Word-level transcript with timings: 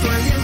Fue 0.00 0.37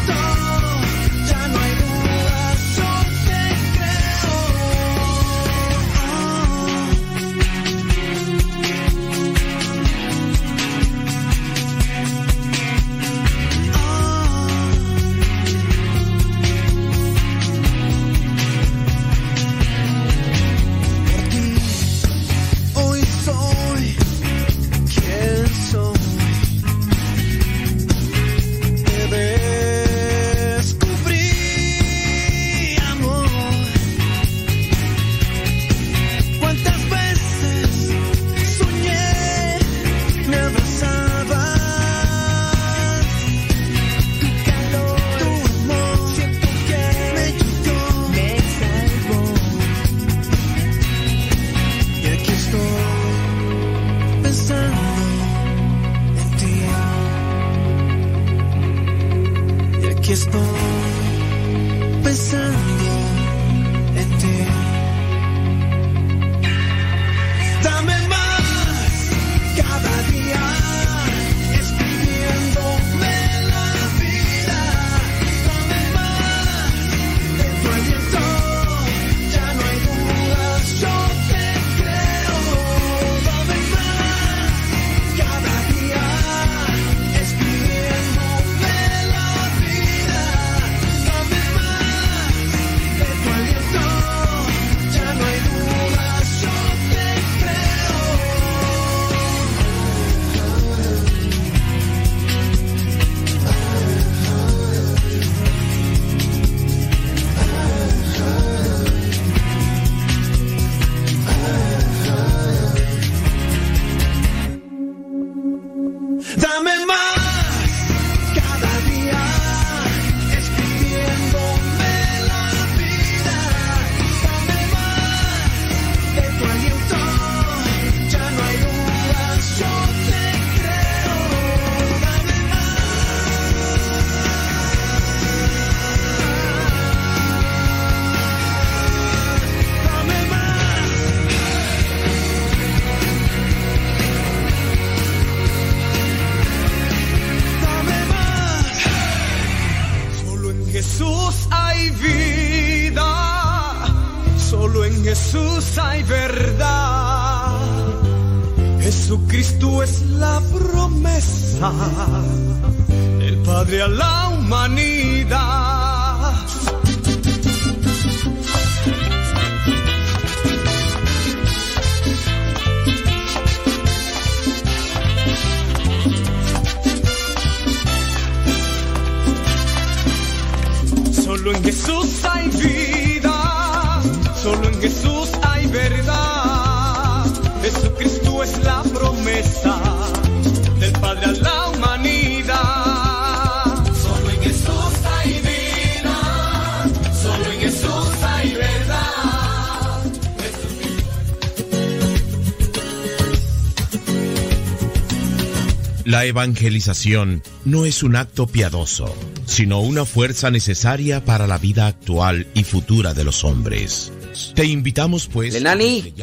La 206.24 206.28
evangelización 206.28 207.42
no 207.66 207.84
es 207.84 208.02
un 208.02 208.16
acto 208.16 208.46
piadoso, 208.46 209.14
sino 209.44 209.80
una 209.80 210.06
fuerza 210.06 210.50
necesaria 210.50 211.22
para 211.22 211.46
la 211.46 211.58
vida 211.58 211.86
actual 211.86 212.46
y 212.54 212.64
futura 212.64 213.12
de 213.12 213.24
los 213.24 213.44
hombres. 213.44 214.10
Te 214.54 214.64
invitamos 214.64 215.26
pues... 215.26 215.52
Lenali, 215.52 216.14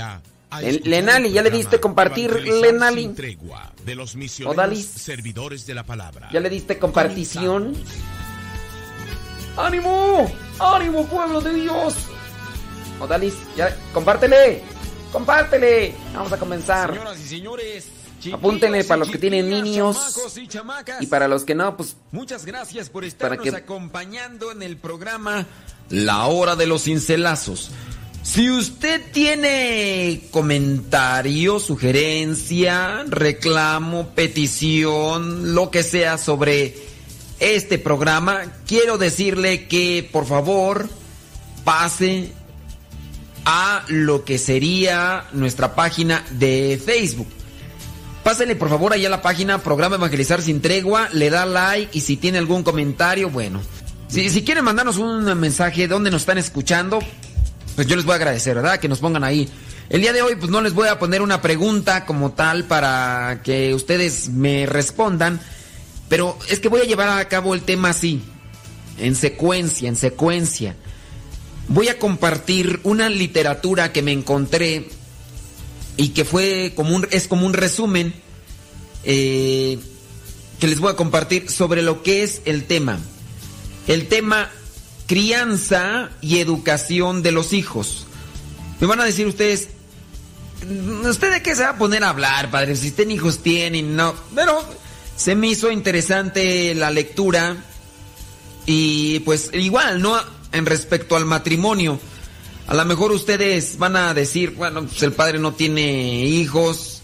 Lenali, 0.86 1.32
¿ya 1.32 1.44
le 1.44 1.52
diste 1.52 1.80
compartir, 1.80 2.32
Lenali? 2.34 3.14
Odalis, 4.44 4.88
servidores 4.88 5.68
de 5.68 5.76
la 5.76 5.84
palabra. 5.84 6.30
¿Ya 6.34 6.40
le 6.40 6.50
diste 6.50 6.80
compartición? 6.80 7.76
¡Ánimo! 9.56 10.34
¡Ánimo, 10.58 11.06
pueblo 11.06 11.42
de 11.42 11.54
Dios! 11.54 11.94
Odalis, 13.00 13.36
ya, 13.56 13.78
compártele, 13.94 14.64
compártele. 15.12 15.94
Vamos 16.16 16.34
a 16.34 16.38
comenzar. 16.40 16.90
Señoras 16.90 17.20
y 17.20 17.28
señores, 17.28 17.88
Apúntenle 18.32 18.84
para 18.84 19.00
los 19.00 19.10
que 19.10 19.18
tienen 19.18 19.50
niños. 19.50 19.98
y, 21.00 21.08
para 21.08 21.28
los 21.28 21.44
que 21.44 21.56
no, 21.56 21.76
pues 21.76 21.96
muchas 22.12 22.46
gracias 22.46 22.90
por 22.90 23.04
estarnos 23.04 23.54
acompañando 23.54 24.52
en 24.52 24.62
el 24.62 24.78
programa 24.78 25.48
La 25.90 26.26
Hora 26.26 26.56
de 26.56 26.68
los 26.68 26.84
Cincelazos. 26.84 27.72
Si 28.24 28.52
usted 28.52 29.02
tiene 29.12 30.28
comentario, 30.30 31.60
sugerencia, 31.60 33.04
reclamo, 33.08 34.10
petición, 34.10 35.56
lo 35.56 35.72
que 35.72 35.82
sea 35.82 36.20
sobre 36.20 36.76
este 37.40 37.80
programa, 37.80 38.44
quiero 38.68 39.00
decirle 39.00 39.68
que 39.68 40.08
por 40.12 40.28
favor 40.28 40.88
pase 41.64 42.32
a 43.46 43.84
lo 43.88 44.24
que 44.24 44.38
sería 44.38 45.26
nuestra 45.34 45.74
página 45.74 46.24
de 46.30 46.80
Facebook 46.84 47.41
Pásenle 48.24 48.56
por 48.56 48.70
favor 48.70 48.94
allá 48.94 49.08
a 49.08 49.12
la 49.12 49.22
página 49.24 49.58
Programa 49.64 49.96
Evangelizar 49.96 50.44
sin 50.44 50.62
Tregua, 50.62 51.10
le 51.12 51.32
da 51.32 51.46
like 51.48 51.98
y 51.98 52.02
si 52.02 52.18
tiene 52.18 52.38
algún 52.38 52.62
comentario, 52.62 53.32
bueno. 53.32 53.62
Si, 54.10 54.30
si 54.30 54.44
quieren 54.44 54.64
mandarnos 54.64 54.98
un 54.98 55.24
mensaje 55.40 55.82
de 55.82 55.88
dónde 55.88 56.12
nos 56.12 56.22
están 56.22 56.38
escuchando, 56.38 57.00
pues 57.76 57.88
yo 57.88 57.96
les 57.96 58.06
voy 58.06 58.14
a 58.14 58.16
agradecer, 58.18 58.56
¿verdad? 58.56 58.80
Que 58.80 58.88
nos 58.88 59.00
pongan 59.00 59.24
ahí. 59.24 59.50
El 59.90 60.02
día 60.02 60.14
de 60.14 60.22
hoy 60.22 60.36
pues 60.36 60.52
no 60.52 60.62
les 60.62 60.74
voy 60.74 60.88
a 60.88 61.00
poner 61.00 61.24
una 61.24 61.42
pregunta 61.42 62.06
como 62.06 62.32
tal 62.32 62.66
para 62.66 63.42
que 63.44 63.74
ustedes 63.74 64.30
me 64.30 64.68
respondan, 64.68 65.42
pero 66.08 66.38
es 66.48 66.60
que 66.60 66.70
voy 66.70 66.82
a 66.82 66.86
llevar 66.86 67.10
a 67.10 67.28
cabo 67.28 67.56
el 67.56 67.64
tema 67.64 67.90
así, 67.90 68.22
en 69.00 69.16
secuencia, 69.16 69.90
en 69.90 69.96
secuencia. 69.96 70.76
Voy 71.70 71.88
a 71.88 71.98
compartir 71.98 72.82
una 72.84 73.10
literatura 73.10 73.92
que 73.92 74.04
me 74.04 74.12
encontré 74.12 74.90
y 75.98 76.10
que 76.10 76.26
fue 76.26 76.74
como 76.76 76.96
un, 76.96 77.08
es 77.12 77.28
como 77.28 77.46
un 77.46 77.54
resumen 77.54 78.14
eh, 79.04 79.80
que 80.60 80.68
les 80.68 80.80
voy 80.80 80.92
a 80.92 80.96
compartir 80.96 81.50
sobre 81.50 81.82
lo 81.82 82.04
que 82.04 82.24
es 82.24 82.42
el 82.46 82.66
tema. 82.66 83.00
el 83.88 84.08
tema 84.08 84.50
crianza 85.08 86.10
y 86.22 86.40
educación 86.40 87.22
de 87.22 87.34
los 87.34 87.52
hijos. 87.52 88.06
Me 88.80 88.88
van 88.88 89.02
a 89.02 89.04
decir 89.04 89.28
ustedes, 89.28 89.68
¿usted 91.04 91.34
de 91.34 91.42
qué 91.42 91.54
se 91.54 91.64
va 91.64 91.72
a 91.72 91.78
poner 91.78 92.04
a 92.04 92.10
hablar, 92.10 92.50
padre? 92.50 92.78
Si 92.78 92.92
tienen 92.92 93.18
hijos, 93.18 93.40
tienen, 93.40 93.96
no. 93.96 94.16
Pero 94.34 94.64
se 95.18 95.36
me 95.36 95.48
hizo 95.48 95.70
interesante 95.70 96.74
la 96.76 96.92
lectura 96.92 97.58
y 98.66 99.20
pues 99.20 99.50
igual, 99.54 100.02
¿no? 100.02 100.18
En 100.54 100.66
respecto 100.66 101.18
al 101.18 101.26
matrimonio. 101.26 102.00
A 102.68 102.74
lo 102.74 102.86
mejor 102.86 103.12
ustedes 103.12 103.78
van 103.78 103.96
a 103.96 104.14
decir, 104.14 104.52
bueno, 104.52 104.86
pues 104.86 105.02
el 105.04 105.14
padre 105.14 105.40
no 105.40 105.54
tiene 105.54 106.26
hijos 106.26 107.02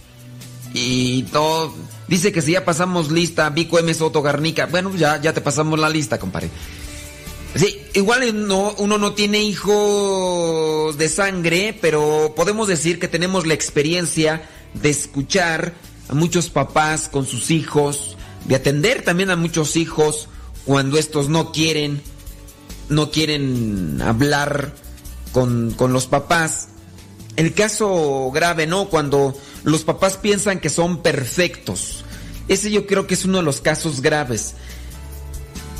y 0.73 1.23
todo. 1.23 1.73
Dice 2.07 2.31
que 2.31 2.41
si 2.41 2.53
ya 2.53 2.63
pasamos 2.63 3.11
lista, 3.11 3.49
Vico 3.49 3.79
M. 3.79 3.93
Soto 3.93 4.21
Garnica. 4.21 4.67
Bueno, 4.67 4.95
ya, 4.95 5.19
ya 5.21 5.33
te 5.33 5.41
pasamos 5.41 5.79
la 5.79 5.89
lista, 5.89 6.19
compadre. 6.19 6.49
Sí, 7.55 7.81
igual 7.95 8.47
no, 8.47 8.75
uno 8.77 8.97
no 8.97 9.13
tiene 9.13 9.41
hijos 9.41 10.97
de 10.97 11.09
sangre, 11.09 11.77
pero 11.81 12.33
podemos 12.35 12.67
decir 12.67 12.99
que 12.99 13.07
tenemos 13.07 13.47
la 13.47 13.53
experiencia 13.53 14.47
de 14.73 14.89
escuchar 14.89 15.73
a 16.07 16.13
muchos 16.13 16.49
papás 16.49 17.09
con 17.09 17.25
sus 17.25 17.51
hijos, 17.51 18.15
de 18.45 18.55
atender 18.55 19.01
también 19.01 19.31
a 19.31 19.35
muchos 19.35 19.75
hijos 19.75 20.29
cuando 20.65 20.97
estos 20.97 21.29
no 21.29 21.51
quieren, 21.51 22.01
no 22.89 23.11
quieren 23.11 24.01
hablar 24.01 24.73
con, 25.77 25.93
los 25.93 26.07
papás. 26.07 26.69
El 27.35 27.53
caso 27.53 28.31
grave, 28.33 28.65
¿no? 28.65 28.89
Cuando 28.89 29.37
los 29.63 29.83
papás 29.83 30.17
piensan 30.17 30.59
que 30.59 30.69
son 30.69 31.03
perfectos. 31.03 32.03
Ese 32.47 32.71
yo 32.71 32.87
creo 32.87 33.05
que 33.05 33.13
es 33.13 33.23
uno 33.25 33.37
de 33.37 33.43
los 33.43 33.61
casos 33.61 34.01
graves. 34.01 34.55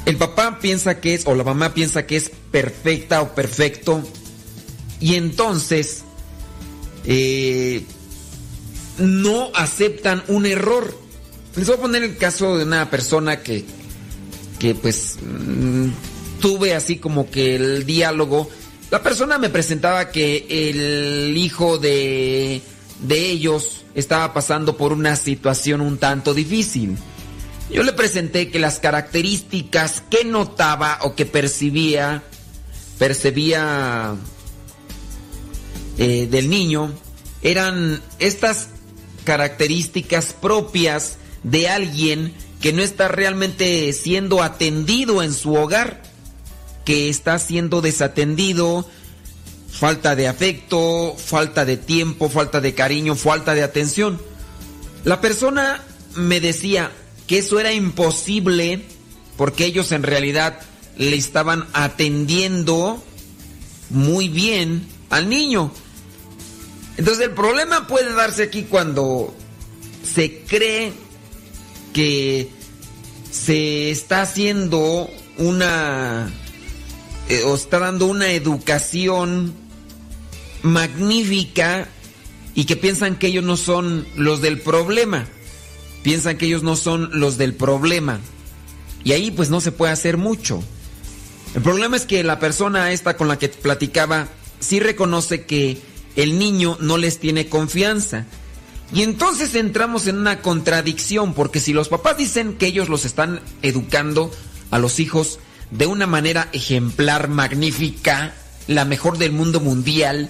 El 0.05 0.17
papá 0.17 0.59
piensa 0.61 0.99
que 0.99 1.15
es, 1.15 1.25
o 1.25 1.33
la 1.33 1.43
mamá 1.43 1.73
piensa 1.73 2.05
que 2.05 2.17
es 2.17 2.31
perfecta 2.51 3.21
o 3.23 3.33
perfecto, 3.33 4.03
y 4.99 5.15
entonces 5.15 6.03
eh, 7.03 7.83
no 8.99 9.49
aceptan 9.55 10.23
un 10.27 10.45
error. 10.45 10.95
Les 11.55 11.65
voy 11.65 11.77
a 11.77 11.81
poner 11.81 12.03
el 12.03 12.17
caso 12.17 12.57
de 12.57 12.63
una 12.63 12.91
persona 12.91 13.41
que, 13.41 13.65
que 14.59 14.75
pues 14.75 15.17
mm, 15.21 15.89
tuve 16.41 16.75
así 16.75 16.97
como 16.97 17.31
que 17.31 17.55
el 17.55 17.85
diálogo. 17.87 18.49
La 18.89 19.03
persona 19.03 19.37
me 19.37 19.49
presentaba 19.49 20.11
que 20.11 20.45
el 20.49 21.35
hijo 21.35 21.77
de, 21.77 22.61
de 23.01 23.29
ellos 23.29 23.83
estaba 23.95 24.33
pasando 24.33 24.77
por 24.77 24.93
una 24.93 25.15
situación 25.15 25.81
un 25.81 25.97
tanto 25.97 26.33
difícil. 26.33 26.97
Yo 27.69 27.83
le 27.83 27.91
presenté 27.91 28.49
que 28.49 28.59
las 28.59 28.79
características 28.79 30.01
que 30.09 30.23
notaba 30.23 30.99
o 31.01 31.15
que 31.15 31.25
percibía, 31.25 32.23
percibía 32.97 34.15
eh, 35.97 36.27
del 36.31 36.49
niño, 36.49 36.93
eran 37.41 38.01
estas 38.19 38.69
características 39.25 40.33
propias 40.33 41.17
de 41.43 41.67
alguien 41.67 42.33
que 42.61 42.71
no 42.71 42.81
está 42.81 43.09
realmente 43.09 43.91
siendo 43.91 44.41
atendido 44.41 45.21
en 45.21 45.33
su 45.33 45.53
hogar, 45.53 46.01
que 46.87 47.09
está 47.09 47.37
siendo 47.37 47.81
desatendido, 47.81 48.89
falta 49.69 50.15
de 50.15 50.29
afecto, 50.29 51.17
falta 51.17 51.65
de 51.65 51.75
tiempo, 51.75 52.29
falta 52.29 52.61
de 52.61 52.73
cariño, 52.73 53.17
falta 53.17 53.53
de 53.53 53.63
atención. 53.63 54.21
La 55.03 55.19
persona 55.19 55.83
me 56.15 56.39
decía, 56.39 56.89
que 57.27 57.39
eso 57.39 57.59
era 57.59 57.73
imposible 57.73 58.83
porque 59.35 59.65
ellos 59.65 59.91
en 59.91 60.03
realidad 60.03 60.59
le 60.97 61.17
estaban 61.17 61.67
atendiendo 61.73 63.03
muy 63.89 64.29
bien 64.29 64.87
al 65.09 65.27
niño. 65.27 65.73
Entonces 66.95 67.25
el 67.25 67.31
problema 67.31 67.85
puede 67.85 68.13
darse 68.13 68.43
aquí 68.43 68.63
cuando 68.63 69.35
se 70.03 70.39
cree 70.47 70.93
que 71.93 72.49
se 73.29 73.91
está 73.91 74.21
haciendo 74.21 75.09
una 75.37 76.31
eh, 77.29 77.43
o 77.43 77.55
está 77.55 77.79
dando 77.79 78.05
una 78.05 78.31
educación 78.31 79.53
magnífica 80.61 81.87
y 82.55 82.65
que 82.65 82.75
piensan 82.75 83.17
que 83.17 83.27
ellos 83.27 83.43
no 83.43 83.57
son 83.57 84.07
los 84.15 84.41
del 84.41 84.59
problema 84.59 85.27
piensan 86.07 86.37
que 86.37 86.45
ellos 86.45 86.63
no 86.63 86.77
son 86.77 87.09
los 87.19 87.37
del 87.37 87.53
problema. 87.53 88.21
Y 89.03 89.11
ahí 89.11 89.29
pues 89.29 89.49
no 89.49 89.59
se 89.59 89.73
puede 89.73 89.91
hacer 89.91 90.15
mucho. 90.15 90.63
El 91.53 91.61
problema 91.61 91.97
es 91.97 92.05
que 92.05 92.23
la 92.23 92.39
persona 92.39 92.93
esta 92.93 93.17
con 93.17 93.27
la 93.27 93.37
que 93.37 93.49
platicaba 93.49 94.29
sí 94.61 94.79
reconoce 94.79 95.45
que 95.45 95.81
el 96.15 96.39
niño 96.39 96.77
no 96.79 96.97
les 96.97 97.19
tiene 97.19 97.49
confianza. 97.49 98.25
Y 98.93 99.03
entonces 99.03 99.53
entramos 99.55 100.07
en 100.07 100.17
una 100.17 100.41
contradicción, 100.41 101.33
porque 101.33 101.59
si 101.59 101.73
los 101.73 101.89
papás 101.89 102.15
dicen 102.15 102.53
que 102.53 102.67
ellos 102.67 102.87
los 102.87 103.03
están 103.03 103.41
educando 103.61 104.31
a 104.71 104.79
los 104.79 105.01
hijos 105.01 105.39
de 105.71 105.85
una 105.85 106.07
manera 106.07 106.49
ejemplar, 106.53 107.27
magnífica, 107.27 108.33
la 108.67 108.85
mejor 108.85 109.17
del 109.17 109.31
mundo 109.31 109.59
mundial, 109.59 110.29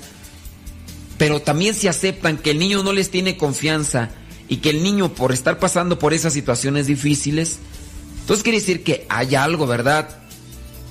pero 1.17 1.41
también 1.41 1.75
si 1.75 1.87
aceptan 1.87 2.37
que 2.37 2.51
el 2.51 2.59
niño 2.59 2.83
no 2.83 2.93
les 2.93 3.09
tiene 3.09 3.37
confianza 3.37 4.09
y 4.47 4.57
que 4.57 4.69
el 4.69 4.83
niño 4.83 5.13
por 5.13 5.31
estar 5.31 5.59
pasando 5.59 5.99
por 5.99 6.13
esas 6.13 6.33
situaciones 6.33 6.87
difíciles, 6.87 7.59
entonces 8.21 8.43
quiere 8.43 8.59
decir 8.59 8.83
que 8.83 9.05
hay 9.09 9.35
algo, 9.35 9.67
¿verdad? 9.67 10.09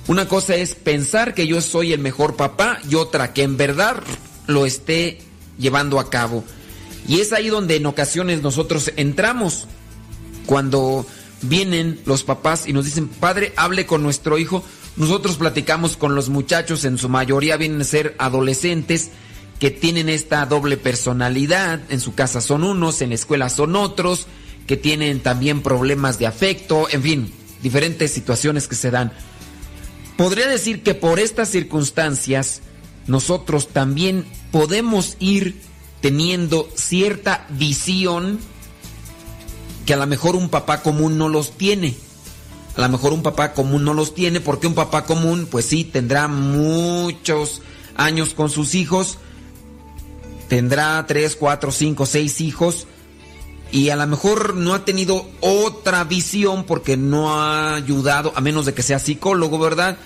Una 0.07 0.27
cosa 0.27 0.55
es 0.55 0.73
pensar 0.75 1.33
que 1.33 1.47
yo 1.47 1.61
soy 1.61 1.93
el 1.93 1.99
mejor 1.99 2.35
papá 2.35 2.79
y 2.89 2.95
otra 2.95 3.33
que 3.33 3.43
en 3.43 3.57
verdad 3.57 4.01
lo 4.47 4.65
esté 4.65 5.19
llevando 5.57 5.99
a 5.99 6.09
cabo. 6.09 6.43
Y 7.07 7.19
es 7.19 7.33
ahí 7.33 7.49
donde 7.49 7.75
en 7.75 7.85
ocasiones 7.85 8.41
nosotros 8.41 8.91
entramos. 8.95 9.67
Cuando 10.45 11.05
vienen 11.41 11.99
los 12.05 12.23
papás 12.23 12.67
y 12.67 12.73
nos 12.73 12.85
dicen, 12.85 13.07
padre, 13.07 13.53
hable 13.55 13.85
con 13.85 14.03
nuestro 14.03 14.37
hijo, 14.37 14.63
nosotros 14.95 15.37
platicamos 15.37 15.97
con 15.97 16.15
los 16.15 16.29
muchachos, 16.29 16.83
en 16.85 16.97
su 16.97 17.09
mayoría 17.09 17.57
vienen 17.57 17.81
a 17.81 17.85
ser 17.85 18.15
adolescentes, 18.17 19.11
que 19.59 19.71
tienen 19.71 20.09
esta 20.09 20.45
doble 20.45 20.77
personalidad, 20.77 21.81
en 21.89 21.99
su 21.99 22.13
casa 22.13 22.41
son 22.41 22.63
unos, 22.63 23.01
en 23.01 23.09
la 23.09 23.15
escuela 23.15 23.49
son 23.49 23.75
otros, 23.75 24.27
que 24.67 24.77
tienen 24.77 25.21
también 25.21 25.61
problemas 25.61 26.19
de 26.19 26.27
afecto, 26.27 26.87
en 26.91 27.01
fin, 27.01 27.33
diferentes 27.61 28.11
situaciones 28.11 28.67
que 28.67 28.75
se 28.75 28.91
dan. 28.91 29.13
Podría 30.15 30.47
decir 30.47 30.83
que 30.83 30.93
por 30.93 31.19
estas 31.19 31.49
circunstancias 31.49 32.61
nosotros 33.07 33.69
también 33.69 34.25
podemos 34.51 35.15
ir 35.19 35.61
teniendo 36.01 36.69
cierta 36.75 37.47
visión 37.49 38.39
que 39.87 39.93
a 39.93 39.97
lo 39.97 40.05
mejor 40.05 40.35
un 40.35 40.49
papá 40.49 40.83
común 40.83 41.17
no 41.17 41.29
los 41.29 41.57
tiene. 41.57 41.95
A 42.75 42.81
lo 42.81 42.89
mejor 42.89 43.13
un 43.13 43.23
papá 43.23 43.53
común 43.53 43.85
no 43.85 43.93
los 43.93 44.13
tiene 44.13 44.41
porque 44.41 44.67
un 44.67 44.75
papá 44.75 45.05
común 45.05 45.47
pues 45.49 45.65
sí 45.65 45.85
tendrá 45.85 46.27
muchos 46.27 47.61
años 47.95 48.33
con 48.35 48.49
sus 48.49 48.75
hijos, 48.75 49.17
tendrá 50.49 51.03
tres, 51.07 51.37
cuatro, 51.37 51.71
cinco, 51.71 52.05
seis 52.05 52.41
hijos 52.41 52.85
y 53.71 53.89
a 53.89 53.95
lo 53.95 54.05
mejor 54.05 54.55
no 54.55 54.73
ha 54.73 54.83
tenido 54.83 55.25
otra 55.39 56.03
visión 56.03 56.65
porque 56.65 56.97
no 56.97 57.33
ha 57.33 57.75
ayudado, 57.75 58.33
a 58.35 58.41
menos 58.41 58.65
de 58.65 58.73
que 58.73 58.83
sea 58.83 58.99
psicólogo, 58.99 59.57
¿verdad? 59.57 59.97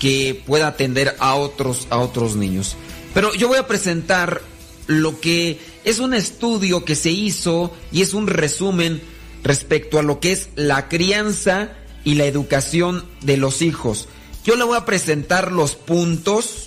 Que 0.00 0.42
pueda 0.46 0.66
atender 0.66 1.16
a 1.20 1.36
otros, 1.36 1.86
a 1.90 1.98
otros 1.98 2.34
niños. 2.34 2.76
Pero 3.14 3.32
yo 3.34 3.46
voy 3.46 3.58
a 3.58 3.68
presentar 3.68 4.42
lo 4.88 5.20
que 5.20 5.58
es 5.86 5.98
un 5.98 6.12
estudio 6.12 6.84
que 6.84 6.94
se 6.94 7.10
hizo 7.10 7.74
y 7.90 8.02
es 8.02 8.12
un 8.12 8.26
resumen 8.26 9.00
respecto 9.42 9.98
a 9.98 10.02
lo 10.02 10.20
que 10.20 10.32
es 10.32 10.50
la 10.54 10.88
crianza 10.88 11.70
y 12.04 12.16
la 12.16 12.26
educación 12.26 13.06
de 13.22 13.38
los 13.38 13.62
hijos. 13.62 14.08
Yo 14.44 14.56
le 14.56 14.64
voy 14.64 14.76
a 14.76 14.84
presentar 14.84 15.50
los 15.50 15.76
puntos 15.76 16.66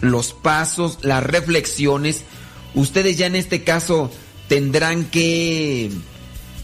los 0.00 0.32
pasos, 0.32 0.98
las 1.02 1.22
reflexiones. 1.22 2.22
Ustedes 2.74 3.18
ya 3.18 3.26
en 3.26 3.36
este 3.36 3.64
caso 3.64 4.10
tendrán 4.48 5.04
que 5.04 5.90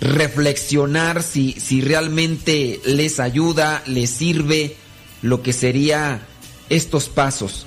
reflexionar 0.00 1.22
si, 1.22 1.52
si 1.52 1.80
realmente 1.80 2.80
les 2.84 3.20
ayuda, 3.20 3.82
les 3.86 4.10
sirve 4.10 4.76
lo 5.22 5.42
que 5.42 5.52
sería 5.52 6.26
estos 6.68 7.08
pasos. 7.08 7.66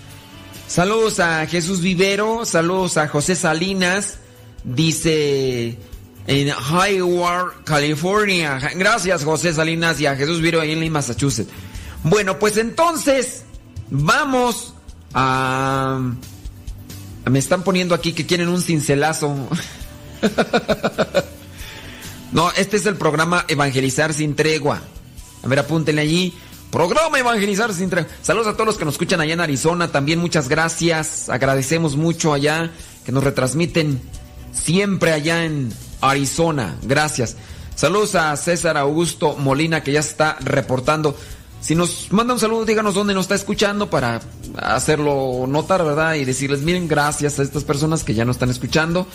Saludos 0.67 1.19
a 1.19 1.47
Jesús 1.47 1.81
Vivero, 1.81 2.45
saludos 2.45 2.97
a 2.97 3.07
José 3.07 3.35
Salinas, 3.35 4.19
dice 4.63 5.77
en 6.27 6.51
Hayward, 6.51 7.63
California. 7.63 8.59
Gracias 8.75 9.23
José 9.23 9.53
Salinas 9.53 9.99
y 10.01 10.05
a 10.05 10.15
Jesús 10.15 10.37
Vivero 10.37 10.61
ahí 10.61 10.73
en 10.73 10.91
Massachusetts. 10.91 11.49
Bueno, 12.03 12.37
pues 12.37 12.57
entonces 12.57 13.43
vamos 13.89 14.73
Ah, 15.13 15.99
me 17.25 17.39
están 17.39 17.63
poniendo 17.63 17.95
aquí 17.95 18.13
que 18.13 18.25
quieren 18.25 18.49
un 18.49 18.61
cincelazo. 18.61 19.35
no, 22.31 22.51
este 22.51 22.77
es 22.77 22.85
el 22.85 22.95
programa 22.95 23.45
Evangelizar 23.47 24.13
sin 24.13 24.35
tregua. 24.35 24.81
A 25.43 25.47
ver, 25.47 25.59
apúntenle 25.59 26.01
allí. 26.01 26.33
Programa 26.71 27.17
Evangelizar 27.17 27.73
sin. 27.73 27.89
Saludos 28.21 28.47
a 28.47 28.53
todos 28.53 28.65
los 28.65 28.77
que 28.77 28.85
nos 28.85 28.95
escuchan 28.95 29.21
allá 29.21 29.33
en 29.33 29.39
Arizona. 29.39 29.91
También 29.91 30.19
muchas 30.19 30.49
gracias. 30.49 31.29
Agradecemos 31.29 31.95
mucho 31.95 32.33
allá 32.33 32.71
que 33.05 33.11
nos 33.11 33.23
retransmiten 33.23 34.01
siempre 34.51 35.13
allá 35.13 35.45
en 35.45 35.71
Arizona. 36.01 36.77
Gracias. 36.83 37.37
Saludos 37.75 38.15
a 38.15 38.35
César 38.35 38.75
Augusto 38.77 39.35
Molina 39.37 39.81
que 39.81 39.93
ya 39.93 40.01
está 40.01 40.37
reportando. 40.41 41.15
Si 41.61 41.73
nos 41.73 42.11
manda 42.11 42.33
un 42.33 42.39
saludo, 42.39 42.65
díganos 42.65 42.93
dónde 42.93 43.13
nos 43.13 43.25
está 43.25 43.35
escuchando 43.35 43.89
para 43.89 44.19
hacerlo 44.57 45.45
notar, 45.47 45.83
¿verdad? 45.83 46.15
Y 46.15 46.25
decirles, 46.25 46.61
miren, 46.61 46.87
gracias 46.87 47.39
a 47.39 47.43
estas 47.43 47.63
personas 47.63 48.03
que 48.03 48.13
ya 48.13 48.25
nos 48.25 48.35
están 48.35 48.49
escuchando. 48.49 49.07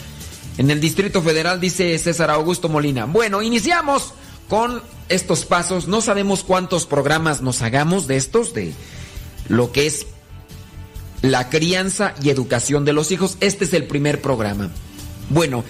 En 0.58 0.70
el 0.70 0.80
Distrito 0.80 1.22
Federal 1.22 1.60
dice 1.60 1.96
César 1.98 2.30
Augusto 2.30 2.68
Molina. 2.68 3.04
Bueno, 3.04 3.42
iniciamos 3.42 4.12
con 4.48 4.82
estos 5.12 5.44
pasos. 5.44 5.88
No 5.88 6.00
sabemos 6.00 6.44
cuántos 6.44 6.86
programas 6.86 7.42
nos 7.42 7.62
hagamos 7.62 8.06
de 8.06 8.16
estos, 8.16 8.54
de 8.54 8.72
lo 9.48 9.72
que 9.72 9.86
es 9.86 10.06
la 11.22 11.48
crianza 11.50 12.14
y 12.22 12.30
educación 12.30 12.84
de 12.84 12.92
los 12.92 13.10
hijos. 13.12 13.36
Este 13.40 13.64
es 13.64 13.72
el 13.72 13.86
primer 13.86 14.20
programa. 14.20 14.70
Bueno, 15.30 15.64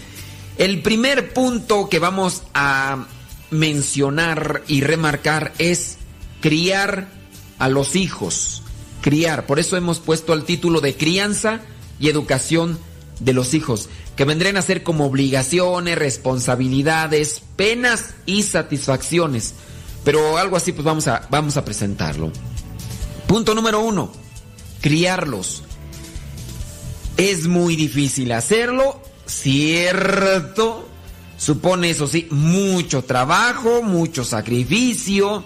el 0.59 0.83
primer 0.83 1.33
punto 1.33 1.89
que 1.89 1.99
vamos 1.99 2.43
a 2.55 3.07
mencionar 3.51 4.63
y 4.67 4.81
remarcar 4.81 5.53
es 5.59 5.99
criar 6.41 7.09
a 7.59 7.69
los 7.69 7.97
hijos. 7.97 8.63
Criar. 9.03 9.47
Por 9.47 9.59
eso 9.59 9.77
hemos 9.77 9.99
puesto 9.99 10.33
el 10.33 10.45
título 10.45 10.81
de 10.81 10.97
crianza 10.97 11.61
y 11.99 12.09
educación 12.09 12.79
de 13.21 13.33
los 13.33 13.55
hijos, 13.55 13.89
que 14.16 14.25
vendrían 14.25 14.57
a 14.57 14.62
ser 14.62 14.83
como 14.83 15.07
obligaciones, 15.07 15.97
responsabilidades, 15.99 17.42
penas 17.57 18.14
y 18.26 18.42
satisfacciones. 18.42 19.54
Pero 20.04 20.37
algo 20.37 20.57
así 20.57 20.73
pues 20.73 20.85
vamos 20.85 21.09
a, 21.09 21.26
vamos 21.31 21.57
a 21.57 21.64
presentarlo. 21.64 22.31
Punto 23.26 23.54
número 23.54 23.81
uno, 23.81 24.12
criarlos. 24.81 25.62
Es 27.16 27.47
muy 27.47 27.76
difícil 27.76 28.33
hacerlo, 28.33 29.00
cierto. 29.26 30.88
Supone, 31.38 31.90
eso 31.90 32.07
sí, 32.07 32.28
mucho 32.31 33.02
trabajo, 33.04 33.83
mucho 33.83 34.25
sacrificio. 34.25 35.45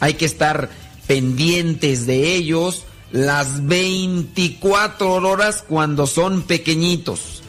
Hay 0.00 0.14
que 0.14 0.24
estar 0.24 0.70
pendientes 1.06 2.06
de 2.06 2.34
ellos 2.34 2.84
las 3.10 3.66
24 3.66 5.14
horas 5.14 5.64
cuando 5.68 6.06
son 6.06 6.42
pequeñitos. 6.42 7.41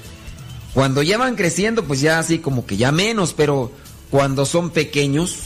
Cuando 0.74 1.04
ya 1.04 1.18
van 1.18 1.36
creciendo, 1.36 1.84
pues 1.84 2.02
ya 2.02 2.20
así 2.20 2.40
como 2.40 2.66
que 2.66 2.78
ya 2.78 2.92
menos, 2.92 3.34
pero 3.34 3.72
cuando 4.10 4.46
son 4.46 4.72
pequeños, 4.72 5.38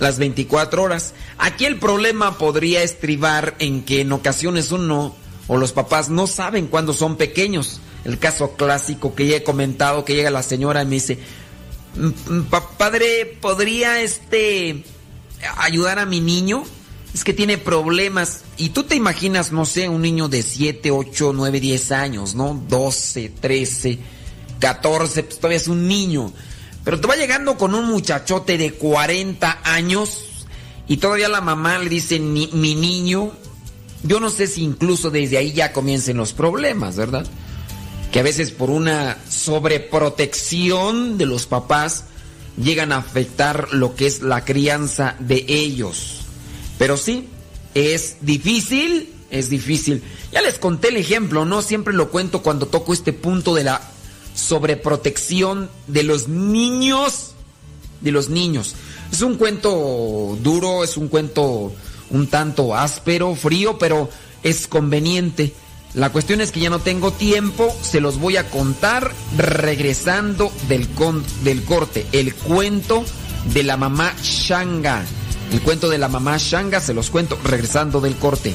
las 0.00 0.18
24 0.18 0.82
horas. 0.82 1.14
Aquí 1.38 1.64
el 1.64 1.78
problema 1.78 2.38
podría 2.38 2.82
estribar 2.82 3.54
en 3.58 3.84
que 3.84 4.00
en 4.00 4.12
ocasiones 4.12 4.72
uno 4.72 5.14
o 5.46 5.56
los 5.56 5.72
papás 5.72 6.08
no 6.08 6.26
saben 6.26 6.66
cuándo 6.66 6.92
son 6.92 7.16
pequeños. 7.16 7.80
El 8.04 8.18
caso 8.18 8.52
clásico 8.56 9.14
que 9.14 9.26
ya 9.26 9.36
he 9.36 9.42
comentado, 9.42 10.04
que 10.04 10.14
llega 10.14 10.30
la 10.30 10.42
señora 10.42 10.82
y 10.82 10.86
me 10.86 10.94
dice, 10.96 11.18
padre, 12.78 13.38
¿podría 13.40 14.02
este 14.02 14.84
ayudar 15.58 15.98
a 15.98 16.06
mi 16.06 16.20
niño? 16.20 16.64
es 17.14 17.24
que 17.24 17.32
tiene 17.32 17.58
problemas. 17.58 18.42
Y 18.56 18.70
tú 18.70 18.84
te 18.84 18.94
imaginas, 18.94 19.52
no 19.52 19.64
sé, 19.64 19.88
un 19.88 20.02
niño 20.02 20.28
de 20.28 20.42
7, 20.42 20.90
8, 20.90 21.32
9, 21.34 21.60
10 21.60 21.92
años, 21.92 22.34
¿no? 22.34 22.60
12, 22.68 23.32
13, 23.40 23.98
14, 24.62 25.24
pues 25.24 25.36
todavía 25.38 25.56
es 25.56 25.66
un 25.66 25.88
niño. 25.88 26.32
Pero 26.84 27.00
te 27.00 27.08
va 27.08 27.16
llegando 27.16 27.58
con 27.58 27.74
un 27.74 27.86
muchachote 27.86 28.56
de 28.56 28.74
40 28.74 29.60
años 29.64 30.46
y 30.86 30.98
todavía 30.98 31.28
la 31.28 31.40
mamá 31.40 31.78
le 31.78 31.88
dice, 31.88 32.20
mi 32.20 32.46
niño. 32.46 33.32
Yo 34.04 34.20
no 34.20 34.30
sé 34.30 34.46
si 34.46 34.62
incluso 34.62 35.10
desde 35.10 35.38
ahí 35.38 35.52
ya 35.52 35.72
comiencen 35.72 36.16
los 36.16 36.32
problemas, 36.32 36.96
¿verdad? 36.96 37.26
Que 38.10 38.20
a 38.20 38.24
veces 38.24 38.50
por 38.50 38.70
una 38.70 39.16
sobreprotección 39.28 41.18
de 41.18 41.26
los 41.26 41.46
papás 41.46 42.04
llegan 42.56 42.92
a 42.92 42.98
afectar 42.98 43.72
lo 43.72 43.94
que 43.94 44.06
es 44.06 44.22
la 44.22 44.44
crianza 44.44 45.16
de 45.18 45.44
ellos. 45.48 46.20
Pero 46.78 46.96
sí, 46.96 47.28
es 47.74 48.16
difícil, 48.20 49.12
es 49.30 49.50
difícil. 49.50 50.02
Ya 50.32 50.42
les 50.42 50.58
conté 50.58 50.88
el 50.88 50.96
ejemplo, 50.96 51.44
¿no? 51.44 51.62
Siempre 51.62 51.94
lo 51.94 52.10
cuento 52.10 52.42
cuando 52.42 52.66
toco 52.66 52.92
este 52.92 53.12
punto 53.12 53.54
de 53.54 53.64
la 53.64 53.91
sobreprotección 54.34 55.70
de 55.86 56.02
los 56.02 56.28
niños, 56.28 57.32
de 58.00 58.12
los 58.12 58.28
niños. 58.28 58.74
Es 59.12 59.22
un 59.22 59.36
cuento 59.36 60.38
duro, 60.42 60.84
es 60.84 60.96
un 60.96 61.08
cuento 61.08 61.72
un 62.10 62.26
tanto 62.26 62.74
áspero, 62.74 63.34
frío, 63.34 63.78
pero 63.78 64.08
es 64.42 64.66
conveniente. 64.66 65.54
La 65.94 66.10
cuestión 66.10 66.40
es 66.40 66.52
que 66.52 66.60
ya 66.60 66.70
no 66.70 66.78
tengo 66.78 67.12
tiempo, 67.12 67.74
se 67.82 68.00
los 68.00 68.18
voy 68.18 68.36
a 68.36 68.48
contar 68.48 69.12
regresando 69.36 70.50
del, 70.68 70.88
del 71.44 71.64
corte. 71.64 72.06
El 72.12 72.34
cuento 72.34 73.04
de 73.52 73.62
la 73.62 73.76
mamá 73.76 74.14
Shanga. 74.22 75.04
El 75.52 75.60
cuento 75.60 75.90
de 75.90 75.98
la 75.98 76.08
mamá 76.08 76.36
Shanga 76.38 76.80
se 76.80 76.94
los 76.94 77.10
cuento 77.10 77.38
regresando 77.44 78.00
del 78.00 78.16
corte. 78.16 78.54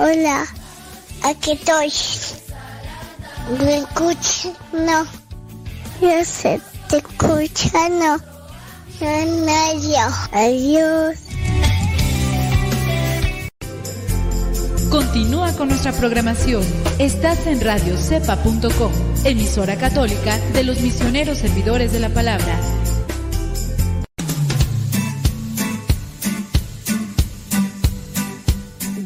Hola, 0.00 0.46
aquí 1.24 1.50
estoy. 1.50 1.92
¿Me 3.58 3.78
escuchas? 3.78 4.52
No. 4.72 5.04
Yo 6.00 6.24
sé, 6.24 6.60
te 6.88 6.98
escucha, 6.98 7.88
no. 7.88 8.16
No, 9.00 10.14
Adiós. 10.30 11.18
Continúa 14.88 15.52
con 15.54 15.66
nuestra 15.66 15.90
programación. 15.90 16.62
Estás 17.00 17.48
en 17.48 17.60
radiocepa.com, 17.60 18.92
emisora 19.24 19.74
católica 19.74 20.38
de 20.52 20.62
los 20.62 20.80
misioneros 20.80 21.38
servidores 21.38 21.92
de 21.92 21.98
la 21.98 22.10
palabra 22.10 22.56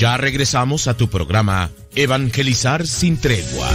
Ya 0.00 0.16
regresamos 0.16 0.86
a 0.86 0.96
tu 0.96 1.10
programa 1.10 1.68
Evangelizar 1.94 2.86
sin 2.86 3.20
tregua. 3.20 3.68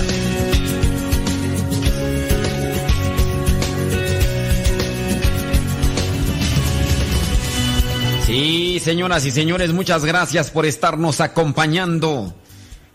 Sí, 8.25 8.81
señoras 8.83 9.23
y 9.27 9.29
señores, 9.29 9.71
muchas 9.71 10.03
gracias 10.03 10.49
por 10.49 10.65
estarnos 10.65 11.21
acompañando. 11.21 12.33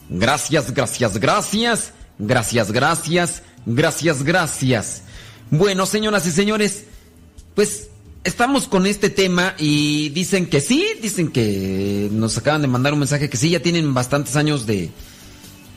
Gracias, 0.08 0.74
gracias, 0.74 1.16
gracias, 1.18 1.92
gracias, 2.18 2.72
gracias, 2.72 3.42
gracias, 3.64 4.24
gracias. 4.24 5.02
Bueno, 5.52 5.86
señoras 5.86 6.26
y 6.26 6.32
señores, 6.32 6.86
pues 7.54 7.90
estamos 8.24 8.68
con 8.68 8.86
este 8.86 9.10
tema 9.10 9.54
y 9.58 10.10
dicen 10.10 10.46
que 10.46 10.60
sí, 10.60 10.86
dicen 11.00 11.28
que 11.28 12.08
nos 12.12 12.36
acaban 12.38 12.62
de 12.62 12.68
mandar 12.68 12.92
un 12.92 13.00
mensaje 13.00 13.30
que 13.30 13.36
sí, 13.36 13.50
ya 13.50 13.60
tienen 13.60 13.94
bastantes 13.94 14.36
años 14.36 14.66
de, 14.66 14.90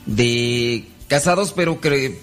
de 0.06 0.88
casados, 1.08 1.54
pero 1.54 1.80
que 1.80 2.20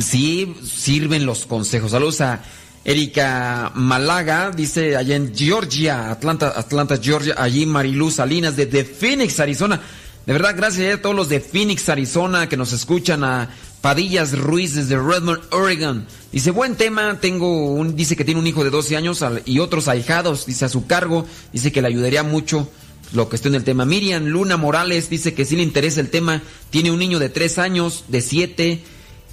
sí 0.00 0.54
sirven 0.64 1.26
los 1.26 1.46
consejos. 1.46 1.92
Saludos 1.92 2.20
a 2.20 2.42
Erika 2.84 3.72
Malaga, 3.74 4.50
dice 4.50 4.96
allá 4.96 5.16
en 5.16 5.34
Georgia, 5.34 6.10
Atlanta, 6.10 6.52
Atlanta, 6.56 6.98
Georgia, 7.00 7.34
allí 7.36 7.66
Mariluz 7.66 8.14
Salinas 8.14 8.56
de, 8.56 8.84
Phoenix, 8.84 9.38
Arizona. 9.40 9.80
De 10.26 10.32
verdad, 10.32 10.54
gracias 10.56 10.94
a 10.94 11.00
todos 11.00 11.16
los 11.16 11.28
de 11.28 11.40
Phoenix, 11.40 11.88
Arizona, 11.88 12.48
que 12.48 12.56
nos 12.56 12.72
escuchan, 12.72 13.24
a 13.24 13.48
Padillas 13.80 14.36
Ruiz 14.36 14.74
desde 14.74 14.96
Redmond, 14.96 15.40
Oregon. 15.50 16.06
Dice, 16.32 16.50
buen 16.50 16.76
tema, 16.76 17.18
tengo 17.20 17.72
un, 17.72 17.96
dice 17.96 18.16
que 18.16 18.24
tiene 18.24 18.40
un 18.40 18.46
hijo 18.46 18.64
de 18.64 18.70
12 18.70 18.96
años 18.96 19.24
y 19.44 19.60
otros 19.60 19.88
ahijados, 19.88 20.46
dice 20.46 20.64
a 20.64 20.68
su 20.68 20.86
cargo, 20.86 21.26
dice 21.52 21.72
que 21.72 21.80
le 21.80 21.88
ayudaría 21.88 22.22
mucho 22.22 22.68
lo 23.12 23.28
que 23.28 23.36
está 23.36 23.48
en 23.48 23.54
el 23.54 23.64
tema. 23.64 23.84
Miriam 23.84 24.26
Luna 24.26 24.56
Morales 24.56 25.08
dice 25.08 25.32
que 25.34 25.44
sí 25.44 25.56
le 25.56 25.62
interesa 25.62 26.00
el 26.00 26.10
tema, 26.10 26.42
tiene 26.70 26.90
un 26.90 26.98
niño 26.98 27.18
de 27.18 27.28
3 27.28 27.58
años, 27.58 28.04
de 28.08 28.20
7, 28.20 28.82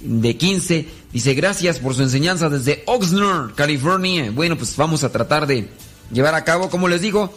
de 0.00 0.36
15. 0.36 0.88
Dice, 1.12 1.34
gracias 1.34 1.78
por 1.78 1.94
su 1.94 2.02
enseñanza 2.02 2.48
desde 2.48 2.82
Oxnard, 2.86 3.54
California. 3.54 4.30
Bueno, 4.30 4.56
pues 4.56 4.76
vamos 4.76 5.04
a 5.04 5.12
tratar 5.12 5.46
de 5.46 5.68
llevar 6.12 6.34
a 6.34 6.44
cabo, 6.44 6.70
como 6.70 6.88
les 6.88 7.00
digo, 7.00 7.34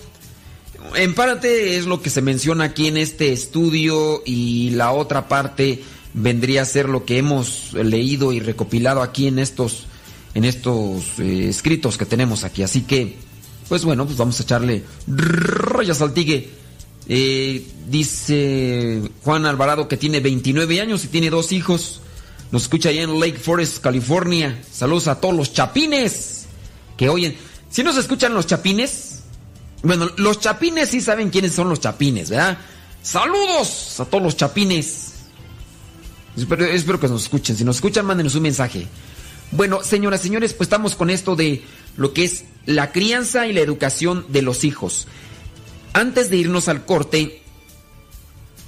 en 0.95 1.13
parte 1.13 1.77
es 1.77 1.85
lo 1.85 2.01
que 2.01 2.09
se 2.09 2.21
menciona 2.21 2.65
aquí 2.65 2.87
en 2.87 2.97
este 2.97 3.33
estudio 3.33 4.21
y 4.25 4.71
la 4.71 4.91
otra 4.91 5.27
parte 5.27 5.83
vendría 6.13 6.63
a 6.63 6.65
ser 6.65 6.89
lo 6.89 7.05
que 7.05 7.17
hemos 7.17 7.73
leído 7.73 8.31
y 8.31 8.39
recopilado 8.39 9.01
aquí 9.01 9.27
en 9.27 9.39
estos, 9.39 9.85
en 10.33 10.45
estos 10.45 11.19
eh, 11.19 11.49
escritos 11.49 11.97
que 11.97 12.05
tenemos 12.05 12.43
aquí. 12.43 12.63
Así 12.63 12.81
que, 12.81 13.17
pues 13.67 13.85
bueno, 13.85 14.05
pues 14.05 14.17
vamos 14.17 14.39
a 14.39 14.43
echarle 14.43 14.83
rayas 15.07 16.01
al 16.01 16.13
tigue. 16.13 16.49
Eh, 17.11 17.65
dice 17.89 19.01
Juan 19.23 19.47
Alvarado 19.47 19.87
que 19.87 19.97
tiene 19.97 20.19
29 20.19 20.79
años 20.81 21.03
y 21.05 21.07
tiene 21.07 21.29
dos 21.29 21.51
hijos. 21.51 22.01
Nos 22.51 22.63
escucha 22.63 22.89
allá 22.89 23.03
en 23.03 23.19
Lake 23.19 23.39
Forest, 23.39 23.79
California. 23.79 24.61
Saludos 24.71 25.07
a 25.07 25.19
todos 25.19 25.35
los 25.35 25.53
chapines 25.53 26.45
que 26.97 27.09
oyen. 27.09 27.35
Si 27.69 27.83
nos 27.83 27.97
escuchan 27.97 28.33
los 28.33 28.47
chapines, 28.47 29.21
bueno, 29.83 30.09
los 30.17 30.39
chapines 30.39 30.89
sí 30.89 31.01
saben 31.01 31.29
quiénes 31.29 31.53
son 31.53 31.69
los 31.69 31.79
chapines, 31.79 32.29
¿verdad? 32.29 32.57
Saludos 33.01 33.99
a 33.99 34.05
todos 34.05 34.23
los 34.23 34.35
chapines. 34.35 35.13
Espero, 36.41 36.99
que 36.99 37.07
nos 37.07 37.23
escuchen. 37.23 37.55
Si 37.55 37.63
nos 37.63 37.77
escuchan, 37.77 38.05
mándenos 38.05 38.35
un 38.35 38.43
mensaje. 38.43 38.87
Bueno, 39.51 39.83
señoras 39.83 40.21
señores, 40.21 40.53
pues 40.53 40.67
estamos 40.67 40.95
con 40.95 41.09
esto 41.09 41.35
de 41.35 41.63
lo 41.97 42.13
que 42.13 42.23
es 42.23 42.45
la 42.65 42.91
crianza 42.91 43.47
y 43.47 43.53
la 43.53 43.61
educación 43.61 44.25
de 44.29 44.41
los 44.41 44.63
hijos. 44.63 45.07
Antes 45.93 46.29
de 46.29 46.37
irnos 46.37 46.67
al 46.67 46.85
corte, 46.85 47.41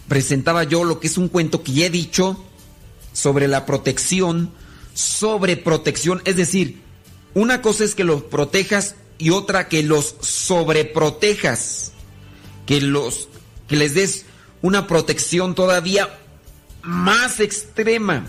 presentaba 0.07 0.63
yo 0.63 0.83
lo 0.83 0.99
que 0.99 1.07
es 1.07 1.17
un 1.17 1.27
cuento 1.27 1.63
que 1.63 1.73
ya 1.73 1.85
he 1.85 1.89
dicho 1.89 2.43
sobre 3.13 3.47
la 3.47 3.65
protección, 3.65 4.51
sobre 4.93 5.55
protección, 5.55 6.21
es 6.25 6.35
decir, 6.35 6.81
una 7.33 7.61
cosa 7.61 7.83
es 7.83 7.95
que 7.95 8.03
los 8.03 8.23
protejas 8.23 8.95
y 9.17 9.29
otra 9.29 9.69
que 9.69 9.83
los 9.83 10.15
sobreprotejas, 10.19 11.91
que 12.65 12.81
los 12.81 13.29
que 13.67 13.75
les 13.75 13.93
des 13.93 14.25
una 14.61 14.87
protección 14.87 15.55
todavía 15.55 16.09
más 16.83 17.39
extrema. 17.39 18.25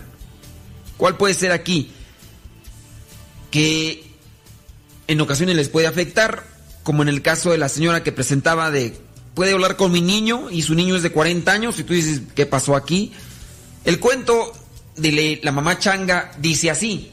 ¿Cuál 0.97 1.17
puede 1.17 1.33
ser 1.33 1.51
aquí? 1.51 1.91
Que 3.51 4.05
en 5.07 5.21
ocasiones 5.21 5.55
les 5.55 5.69
puede 5.69 5.87
afectar, 5.87 6.45
como 6.83 7.01
en 7.03 7.09
el 7.09 7.21
caso 7.21 7.51
de 7.51 7.57
la 7.57 7.69
señora 7.69 8.03
que 8.03 8.11
presentaba 8.11 8.71
de 8.71 9.01
puede 9.33 9.53
hablar 9.53 9.77
con 9.77 9.91
mi 9.91 10.01
niño 10.01 10.49
y 10.51 10.61
su 10.61 10.75
niño 10.75 10.95
es 10.95 11.03
de 11.03 11.11
40 11.11 11.51
años 11.51 11.79
y 11.79 11.83
tú 11.83 11.93
dices, 11.93 12.21
¿qué 12.35 12.45
pasó 12.45 12.75
aquí? 12.75 13.11
El 13.83 13.99
cuento 13.99 14.53
de 14.95 15.39
la 15.43 15.51
mamá 15.51 15.79
changa 15.79 16.31
dice 16.39 16.69
así. 16.69 17.11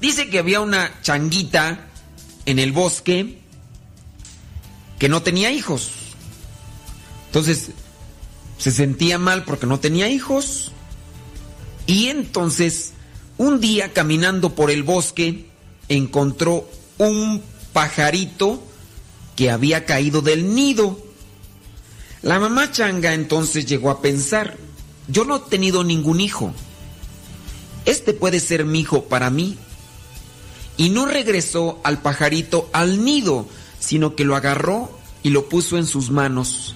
Dice 0.00 0.30
que 0.30 0.38
había 0.38 0.60
una 0.60 1.00
changuita 1.02 1.86
en 2.46 2.58
el 2.58 2.72
bosque 2.72 3.38
que 4.98 5.08
no 5.08 5.22
tenía 5.22 5.50
hijos. 5.50 5.90
Entonces 7.26 7.70
se 8.60 8.70
sentía 8.70 9.18
mal 9.18 9.44
porque 9.44 9.66
no 9.66 9.80
tenía 9.80 10.08
hijos. 10.08 10.70
Y 11.86 12.06
entonces, 12.06 12.92
un 13.36 13.58
día 13.60 13.92
caminando 13.92 14.54
por 14.54 14.70
el 14.70 14.84
bosque, 14.84 15.48
encontró 15.88 16.70
un 16.98 17.42
pajarito 17.72 18.62
que 19.34 19.50
había 19.50 19.84
caído 19.84 20.22
del 20.22 20.54
nido. 20.54 20.96
La 22.22 22.38
mamá 22.38 22.70
changa 22.70 23.14
entonces 23.14 23.66
llegó 23.66 23.90
a 23.90 24.00
pensar, 24.00 24.56
yo 25.08 25.24
no 25.24 25.36
he 25.36 25.50
tenido 25.50 25.82
ningún 25.82 26.20
hijo 26.20 26.54
este 27.84 28.12
puede 28.12 28.40
ser 28.40 28.64
mi 28.64 28.80
hijo 28.80 29.04
para 29.04 29.30
mí. 29.30 29.56
Y 30.76 30.90
no 30.90 31.06
regresó 31.06 31.80
al 31.84 32.00
pajarito 32.00 32.68
al 32.72 33.04
nido, 33.04 33.46
sino 33.78 34.16
que 34.16 34.24
lo 34.24 34.36
agarró 34.36 34.90
y 35.22 35.30
lo 35.30 35.48
puso 35.48 35.76
en 35.76 35.86
sus 35.86 36.10
manos. 36.10 36.74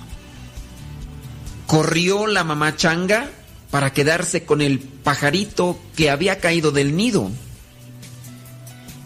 Corrió 1.66 2.26
la 2.26 2.44
mamá 2.44 2.76
changa 2.76 3.30
para 3.70 3.92
quedarse 3.92 4.44
con 4.44 4.60
el 4.60 4.78
pajarito 4.78 5.78
que 5.96 6.10
había 6.10 6.38
caído 6.38 6.70
del 6.70 6.96
nido. 6.96 7.30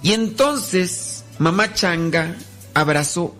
Y 0.03 0.13
entonces 0.13 1.25
mamá 1.39 1.73
changa 1.75 2.37
abrazó 2.75 3.35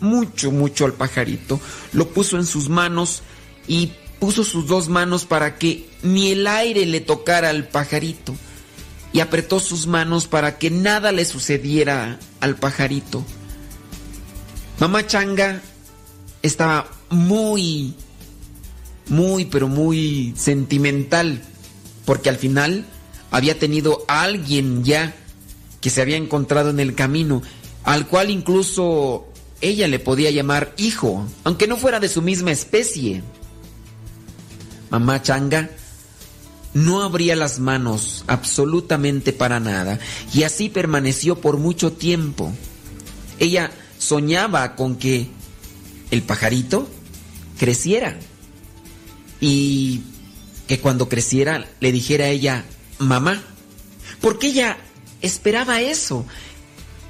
mucho, 0.00 0.50
mucho 0.50 0.84
al 0.84 0.92
pajarito, 0.92 1.60
lo 1.92 2.08
puso 2.08 2.36
en 2.36 2.46
sus 2.46 2.68
manos 2.68 3.22
y 3.66 3.92
puso 4.20 4.44
sus 4.44 4.66
dos 4.66 4.88
manos 4.88 5.24
para 5.24 5.58
que 5.58 5.88
ni 6.02 6.30
el 6.30 6.46
aire 6.46 6.86
le 6.86 7.00
tocara 7.00 7.50
al 7.50 7.68
pajarito 7.68 8.34
y 9.12 9.20
apretó 9.20 9.60
sus 9.60 9.86
manos 9.86 10.26
para 10.26 10.58
que 10.58 10.70
nada 10.70 11.12
le 11.12 11.24
sucediera 11.24 12.18
al 12.40 12.56
pajarito. 12.56 13.24
Mamá 14.78 15.06
Changa 15.06 15.60
estaba 16.42 16.88
muy, 17.10 17.94
muy, 19.08 19.44
pero 19.46 19.68
muy 19.68 20.34
sentimental, 20.36 21.42
porque 22.04 22.28
al 22.28 22.36
final 22.36 22.84
había 23.30 23.58
tenido 23.58 24.04
a 24.08 24.22
alguien 24.22 24.84
ya 24.84 25.14
que 25.80 25.90
se 25.90 26.02
había 26.02 26.16
encontrado 26.16 26.70
en 26.70 26.80
el 26.80 26.94
camino, 26.94 27.42
al 27.84 28.06
cual 28.06 28.30
incluso 28.30 29.26
ella 29.60 29.88
le 29.88 29.98
podía 29.98 30.30
llamar 30.30 30.74
hijo, 30.76 31.26
aunque 31.44 31.66
no 31.66 31.76
fuera 31.76 32.00
de 32.00 32.08
su 32.08 32.22
misma 32.22 32.52
especie 32.52 33.22
mamá 34.90 35.22
changa, 35.22 35.70
no 36.74 37.02
abría 37.02 37.36
las 37.36 37.58
manos 37.58 38.24
absolutamente 38.26 39.32
para 39.32 39.60
nada 39.60 39.98
y 40.32 40.42
así 40.42 40.68
permaneció 40.68 41.40
por 41.40 41.56
mucho 41.56 41.92
tiempo. 41.92 42.52
Ella 43.38 43.70
soñaba 43.98 44.76
con 44.76 44.96
que 44.96 45.28
el 46.10 46.22
pajarito 46.22 46.88
creciera 47.58 48.18
y 49.40 50.02
que 50.66 50.80
cuando 50.80 51.08
creciera 51.08 51.66
le 51.80 51.92
dijera 51.92 52.26
a 52.26 52.28
ella 52.28 52.64
mamá, 52.98 53.42
porque 54.20 54.48
ella 54.48 54.76
esperaba 55.22 55.80
eso, 55.80 56.26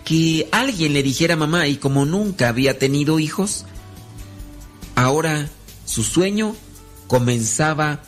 que 0.04 0.48
alguien 0.52 0.92
le 0.92 1.02
dijera 1.02 1.36
mamá 1.36 1.66
y 1.66 1.76
como 1.76 2.06
nunca 2.06 2.48
había 2.48 2.78
tenido 2.78 3.18
hijos, 3.18 3.66
ahora 4.94 5.48
su 5.84 6.04
sueño 6.04 6.56
comenzaba 7.06 8.02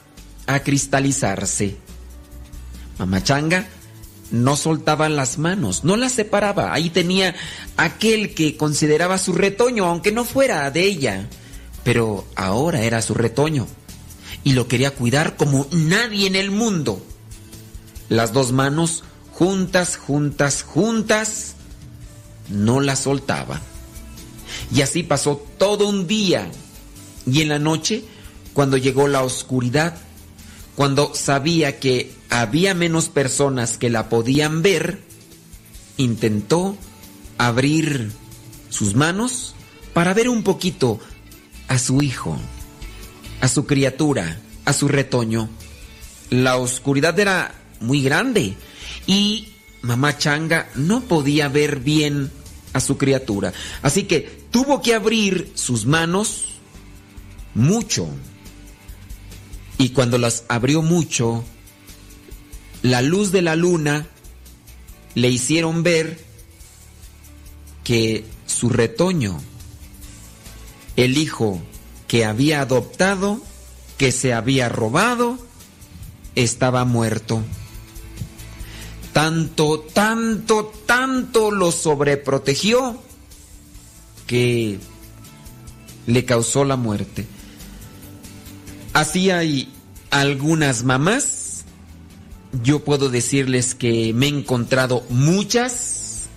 a 0.46 0.60
cristalizarse. 0.60 1.76
Mamá 2.98 3.22
Changa 3.22 3.68
no 4.30 4.56
soltaba 4.56 5.08
las 5.08 5.38
manos, 5.38 5.84
no 5.84 5.96
las 5.96 6.12
separaba. 6.12 6.72
Ahí 6.72 6.90
tenía 6.90 7.34
aquel 7.76 8.34
que 8.34 8.56
consideraba 8.56 9.18
su 9.18 9.32
retoño, 9.32 9.86
aunque 9.86 10.12
no 10.12 10.24
fuera 10.24 10.70
de 10.70 10.84
ella, 10.84 11.28
pero 11.82 12.26
ahora 12.36 12.82
era 12.82 13.02
su 13.02 13.14
retoño 13.14 13.66
y 14.44 14.52
lo 14.52 14.68
quería 14.68 14.94
cuidar 14.94 15.36
como 15.36 15.66
nadie 15.70 16.26
en 16.26 16.36
el 16.36 16.50
mundo. 16.50 17.04
Las 18.08 18.32
dos 18.32 18.52
manos 18.52 19.04
juntas, 19.32 19.96
juntas, 19.96 20.62
juntas, 20.62 21.54
no 22.48 22.80
las 22.80 23.00
soltaba. 23.00 23.60
Y 24.74 24.82
así 24.82 25.02
pasó 25.02 25.44
todo 25.58 25.88
un 25.88 26.06
día. 26.06 26.50
Y 27.26 27.42
en 27.42 27.48
la 27.48 27.58
noche, 27.58 28.04
cuando 28.52 28.76
llegó 28.76 29.08
la 29.08 29.22
oscuridad, 29.22 29.96
cuando 30.74 31.14
sabía 31.14 31.78
que 31.78 32.12
había 32.30 32.74
menos 32.74 33.08
personas 33.08 33.78
que 33.78 33.90
la 33.90 34.08
podían 34.08 34.62
ver, 34.62 35.02
intentó 35.96 36.76
abrir 37.38 38.12
sus 38.68 38.94
manos 38.94 39.54
para 39.92 40.14
ver 40.14 40.28
un 40.28 40.42
poquito 40.42 41.00
a 41.68 41.78
su 41.78 42.02
hijo, 42.02 42.38
a 43.40 43.48
su 43.48 43.66
criatura, 43.66 44.40
a 44.64 44.72
su 44.72 44.88
retoño. 44.88 45.48
La 46.30 46.56
oscuridad 46.56 47.18
era 47.18 47.54
muy 47.80 48.02
grande 48.02 48.54
y 49.06 49.48
mamá 49.82 50.16
Changa 50.18 50.68
no 50.74 51.02
podía 51.02 51.48
ver 51.48 51.80
bien 51.80 52.30
a 52.72 52.80
su 52.80 52.96
criatura. 52.96 53.52
Así 53.82 54.04
que 54.04 54.46
tuvo 54.50 54.82
que 54.82 54.94
abrir 54.94 55.52
sus 55.54 55.86
manos 55.86 56.44
mucho. 57.54 58.08
Y 59.78 59.90
cuando 59.90 60.18
las 60.18 60.44
abrió 60.48 60.82
mucho, 60.82 61.44
la 62.82 63.02
luz 63.02 63.32
de 63.32 63.42
la 63.42 63.56
luna 63.56 64.06
le 65.14 65.28
hicieron 65.28 65.82
ver 65.82 66.22
que 67.82 68.24
su 68.46 68.68
retoño, 68.68 69.40
el 70.96 71.18
hijo 71.18 71.60
que 72.10 72.24
había 72.24 72.62
adoptado, 72.62 73.40
que 73.96 74.10
se 74.10 74.34
había 74.34 74.68
robado, 74.68 75.38
estaba 76.34 76.84
muerto. 76.84 77.40
Tanto, 79.12 79.78
tanto, 79.78 80.72
tanto 80.86 81.52
lo 81.52 81.70
sobreprotegió 81.70 83.00
que 84.26 84.80
le 86.08 86.24
causó 86.24 86.64
la 86.64 86.74
muerte. 86.74 87.26
Así 88.92 89.30
hay 89.30 89.72
algunas 90.10 90.82
mamás, 90.82 91.64
yo 92.64 92.84
puedo 92.84 93.08
decirles 93.08 93.76
que 93.76 94.12
me 94.14 94.26
he 94.26 94.30
encontrado 94.30 95.04
muchas 95.10 96.28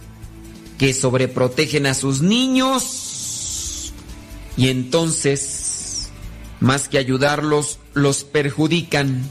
que 0.77 0.93
sobreprotegen 0.93 1.88
a 1.88 1.95
sus 1.95 2.21
niños 2.21 3.03
y 4.55 4.69
entonces, 4.69 5.62
más 6.63 6.88
que 6.88 6.97
ayudarlos, 6.97 7.78
los 7.93 8.23
perjudican. 8.23 9.30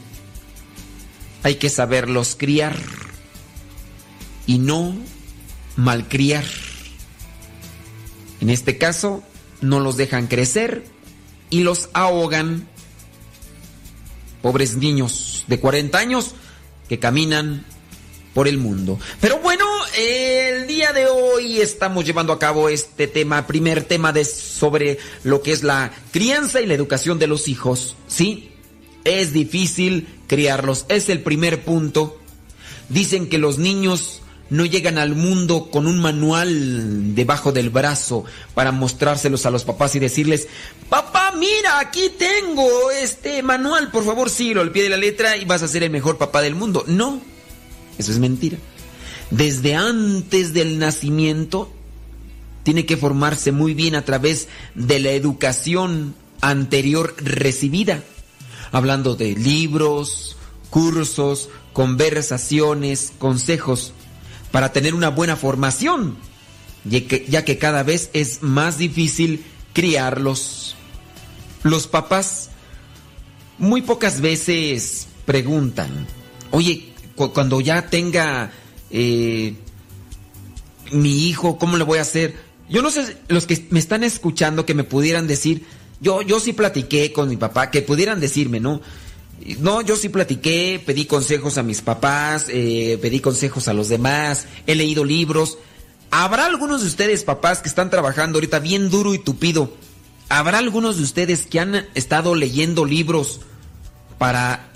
Hay 1.42 1.55
que 1.55 1.71
saberlos 1.71 2.37
criar 2.38 2.77
y 4.47 4.59
no 4.59 4.95
malcriar. 5.77 6.45
En 8.42 8.51
este 8.51 8.77
caso, 8.77 9.23
no 9.62 9.81
los 9.81 9.97
dejan 9.97 10.27
crecer 10.27 10.85
y 11.49 11.62
los 11.62 11.88
ahogan. 11.95 12.68
Pobres 14.42 14.77
niños 14.77 15.45
de 15.47 15.59
40 15.59 15.99
años 15.99 16.35
que 16.87 16.99
caminan 16.99 17.64
por 18.35 18.47
el 18.47 18.59
mundo. 18.59 18.99
Pero 19.23 19.38
bueno, 19.38 19.64
el 19.96 20.66
día 20.66 20.92
de 20.92 21.07
hoy 21.07 21.61
estamos 21.61 22.05
llevando 22.05 22.33
a 22.33 22.38
cabo 22.38 22.68
este 22.68 23.07
tema, 23.07 23.46
primer 23.46 23.85
tema 23.85 24.12
de 24.12 24.24
sobre 24.24 24.98
lo 25.22 25.42
que 25.42 25.52
es 25.52 25.62
la 25.62 25.92
crianza 26.12 26.61
y 26.61 26.66
la 26.66 26.74
educación 26.74 27.18
de 27.18 27.26
los 27.26 27.48
hijos. 27.48 27.96
Sí, 28.07 28.50
es 29.05 29.33
difícil 29.33 30.09
criarlos, 30.26 30.87
es 30.88 31.09
el 31.09 31.20
primer 31.20 31.64
punto. 31.64 32.18
Dicen 32.88 33.28
que 33.28 33.38
los 33.38 33.59
niños 33.59 34.22
no 34.50 34.66
llegan 34.66 34.98
al 34.98 35.14
mundo 35.14 35.70
con 35.70 35.87
un 35.87 36.00
manual 36.00 37.14
debajo 37.14 37.52
del 37.52 37.70
brazo 37.70 38.24
para 38.55 38.72
mostrárselos 38.72 39.46
a 39.46 39.50
los 39.50 39.64
papás 39.64 39.94
y 39.94 39.98
decirles, 39.98 40.48
papá, 40.88 41.33
mira, 41.37 41.78
aquí 41.81 42.11
tengo 42.18 42.90
este 42.90 43.42
manual, 43.42 43.90
por 43.90 44.05
favor, 44.05 44.28
síguelo 44.28 44.61
al 44.61 44.72
pie 44.72 44.85
de 44.85 44.90
la 44.90 44.96
letra 44.96 45.37
y 45.37 45.44
vas 45.44 45.62
a 45.62 45.68
ser 45.68 45.83
el 45.83 45.90
mejor 45.90 46.18
papá 46.18 46.42
del 46.42 46.55
mundo. 46.55 46.85
No, 46.87 47.20
eso 47.98 48.12
es 48.12 48.18
mentira. 48.18 48.59
Desde 49.33 49.75
antes 49.75 50.53
del 50.53 50.79
nacimiento, 50.79 51.73
tiene 52.64 52.85
que 52.85 52.99
formarse 52.99 53.51
muy 53.51 53.73
bien 53.73 53.95
a 53.95 54.05
través 54.05 54.49
de 54.75 55.01
la 55.01 55.12
educación 55.12 56.14
anterior 56.42 57.14
recibida, 57.16 58.03
hablando 58.73 59.16
de 59.16 59.35
libros, 59.35 60.37
cursos, 60.68 61.49
conversaciones, 61.73 63.14
consejos 63.18 63.95
para 64.51 64.71
tener 64.71 64.95
una 64.95 65.09
buena 65.09 65.37
formación, 65.37 66.18
ya 66.85 67.45
que, 67.47 67.59
cada 67.59 67.83
vez 67.85 68.11
es 68.12 68.42
más 68.42 68.77
difícil 68.77 69.47
criarlos. 69.73 70.77
Los 71.62 71.87
papás 71.87 72.51
muy 73.57 73.81
pocas 73.81 74.21
veces 74.21 75.09
preguntan, 75.25 76.07
oye, 76.51 76.92
cuando 77.16 77.62
ya 77.62 77.88
tenga 77.88 78.53
eh, 78.92 79.55
mi 80.92 81.28
hijo, 81.28 81.59
¿cómo 81.59 81.76
le 81.76 81.85
voy 81.85 81.98
a 81.98 82.02
hacer? 82.02 82.37
Yo 82.68 82.83
no 82.83 82.90
sé, 82.90 83.16
los 83.28 83.46
que 83.46 83.66
me 83.70 83.78
están 83.78 84.05
escuchando 84.05 84.64
que 84.64 84.74
me 84.74 84.85
pudieran 84.85 85.26
decir, 85.26 85.64
yo, 86.00 86.22
yo 86.22 86.40
sí 86.40 86.52
platiqué 86.52 87.12
con 87.12 87.28
mi 87.28 87.37
papá, 87.37 87.70
que 87.70 87.83
pudieran 87.83 88.20
decirme, 88.20 88.61
¿no? 88.61 88.81
No, 89.59 89.81
yo 89.81 89.96
sí 89.96 90.09
platiqué, 90.09 90.81
pedí 90.85 91.07
consejos 91.07 91.59
a 91.59 91.62
mis 91.62 91.81
papás, 91.81 92.46
eh, 92.48 92.98
pedí 93.02 93.20
consejos 93.20 93.66
a 93.68 93.72
los 93.72 93.88
demás, 93.88 94.46
he 94.66 94.74
leído 94.74 95.05
libros. 95.05 95.59
¿Habrá 96.11 96.46
algunos 96.46 96.83
de 96.83 96.87
ustedes, 96.87 97.24
papás, 97.24 97.61
que 97.61 97.68
están 97.68 97.90
trabajando 97.90 98.37
ahorita 98.37 98.59
bien 98.61 98.90
duro 98.90 99.14
y 99.14 99.18
tupido? 99.18 99.72
¿Habrá 100.28 100.59
algunos 100.59 100.96
de 100.96 101.02
ustedes 101.02 101.46
que 101.46 101.61
han 101.61 101.87
estado 101.94 102.35
leyendo 102.35 102.85
libros 102.85 103.40
para 104.18 104.70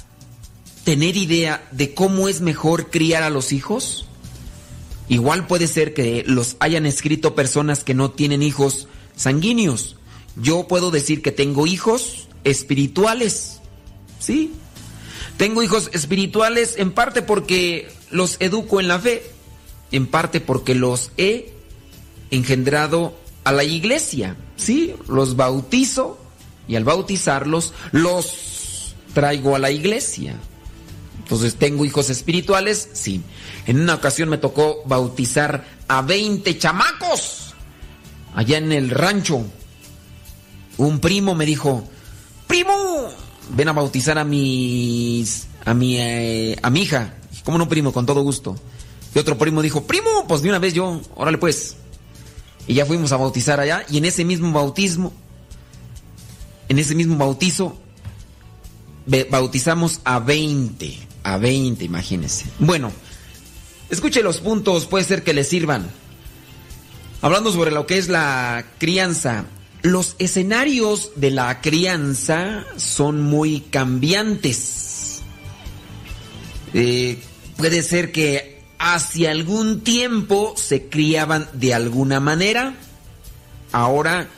tener 0.84 1.16
idea 1.16 1.66
de 1.70 1.94
cómo 1.94 2.28
es 2.28 2.40
mejor 2.40 2.90
criar 2.90 3.22
a 3.22 3.30
los 3.30 3.52
hijos? 3.52 4.05
Igual 5.08 5.46
puede 5.46 5.66
ser 5.66 5.94
que 5.94 6.24
los 6.26 6.56
hayan 6.60 6.86
escrito 6.86 7.34
personas 7.34 7.84
que 7.84 7.94
no 7.94 8.10
tienen 8.10 8.42
hijos 8.42 8.88
sanguíneos. 9.14 9.96
Yo 10.36 10.66
puedo 10.66 10.90
decir 10.90 11.22
que 11.22 11.32
tengo 11.32 11.66
hijos 11.66 12.28
espirituales 12.44 13.56
Sí. 14.18 14.52
Tengo 15.36 15.62
hijos 15.62 15.90
espirituales 15.92 16.76
en 16.78 16.92
parte 16.92 17.22
porque 17.22 17.88
los 18.10 18.36
educo 18.40 18.80
en 18.80 18.88
la 18.88 18.98
fe, 18.98 19.22
en 19.92 20.06
parte 20.06 20.40
porque 20.40 20.74
los 20.74 21.10
he 21.16 21.52
engendrado 22.30 23.14
a 23.44 23.52
la 23.52 23.64
iglesia. 23.64 24.36
Sí, 24.56 24.94
los 25.08 25.36
bautizo 25.36 26.18
y 26.66 26.76
al 26.76 26.84
bautizarlos 26.84 27.74
los 27.92 28.94
traigo 29.14 29.54
a 29.54 29.58
la 29.58 29.70
iglesia. 29.70 30.36
Entonces, 31.26 31.56
¿tengo 31.56 31.84
hijos 31.84 32.08
espirituales? 32.08 32.88
Sí. 32.92 33.20
En 33.66 33.80
una 33.80 33.94
ocasión 33.94 34.28
me 34.28 34.38
tocó 34.38 34.84
bautizar 34.86 35.64
a 35.88 36.00
20 36.00 36.56
chamacos 36.56 37.52
allá 38.32 38.58
en 38.58 38.70
el 38.70 38.90
rancho. 38.90 39.44
Un 40.76 41.00
primo 41.00 41.34
me 41.34 41.44
dijo, 41.44 41.82
primo, 42.46 42.72
ven 43.56 43.68
a 43.68 43.72
bautizar 43.72 44.18
a 44.18 44.24
mis 44.24 45.48
a 45.64 45.74
mi 45.74 45.96
eh, 45.98 46.56
a 46.62 46.70
mi 46.70 46.82
hija. 46.82 47.16
¿Cómo 47.44 47.58
no, 47.58 47.68
primo? 47.68 47.92
Con 47.92 48.06
todo 48.06 48.22
gusto. 48.22 48.54
Y 49.12 49.18
otro 49.18 49.36
primo 49.36 49.62
dijo, 49.62 49.84
primo, 49.84 50.28
pues 50.28 50.42
de 50.42 50.48
una 50.48 50.60
vez 50.60 50.74
yo, 50.74 51.00
órale 51.16 51.38
pues. 51.38 51.74
Y 52.68 52.74
ya 52.74 52.86
fuimos 52.86 53.10
a 53.10 53.16
bautizar 53.16 53.58
allá 53.58 53.84
y 53.90 53.98
en 53.98 54.04
ese 54.04 54.24
mismo 54.24 54.52
bautismo, 54.52 55.12
en 56.68 56.78
ese 56.78 56.94
mismo 56.94 57.16
bautizo, 57.16 57.80
bautizamos 59.30 60.00
a 60.04 60.20
20, 60.20 61.05
a 61.32 61.38
20, 61.38 61.84
imagínense. 61.84 62.46
Bueno, 62.58 62.92
escuche 63.90 64.22
los 64.22 64.40
puntos, 64.40 64.86
puede 64.86 65.04
ser 65.04 65.22
que 65.22 65.34
les 65.34 65.48
sirvan. 65.48 65.86
Hablando 67.22 67.52
sobre 67.52 67.70
lo 67.70 67.86
que 67.86 67.98
es 67.98 68.08
la 68.08 68.64
crianza 68.78 69.46
los 69.86 70.16
escenarios 70.18 71.12
de 71.14 71.30
la 71.30 71.60
crianza 71.60 72.64
son 72.76 73.20
muy 73.20 73.60
cambiantes. 73.60 75.20
Eh, 76.74 77.22
puede 77.56 77.82
ser 77.82 78.10
que 78.10 78.62
hace 78.78 79.28
algún 79.28 79.82
tiempo 79.82 80.54
se 80.56 80.88
criaban 80.88 81.48
de 81.52 81.72
alguna 81.72 82.18
manera. 82.18 82.74
Ahora 83.70 84.28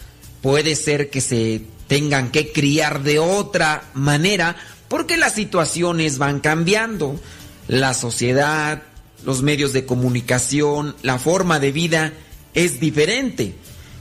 puede 0.43 0.77
ser 0.77 1.09
que 1.09 1.23
se 1.23 1.63
tengan 1.87 2.31
que 2.31 2.53
criar 2.53 3.03
de 3.03 3.19
otra 3.19 3.85
manera 3.95 4.57
porque 4.89 5.17
las 5.17 5.35
situaciones 5.35 6.19
van 6.19 6.41
cambiando. 6.41 7.21
La 7.69 7.93
sociedad, 7.93 8.83
los 9.25 9.43
medios 9.43 9.73
de 9.73 9.85
comunicación, 9.85 10.97
la 11.03 11.19
forma 11.19 11.61
de 11.61 11.73
vida 11.73 12.13
es 12.55 12.81
diferente. 12.81 13.55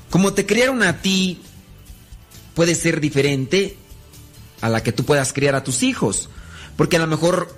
Como 0.10 0.34
te 0.34 0.46
criaron 0.46 0.84
a 0.84 1.02
ti, 1.02 1.42
puede 2.54 2.76
ser 2.76 3.02
diferente 3.02 3.78
a 4.62 4.70
la 4.70 4.82
que 4.82 4.94
tú 4.94 5.04
puedas 5.04 5.34
criar 5.34 5.56
a 5.56 5.64
tus 5.64 5.84
hijos. 5.84 6.30
Porque 6.78 6.96
a 6.96 7.00
lo 7.00 7.08
mejor, 7.08 7.54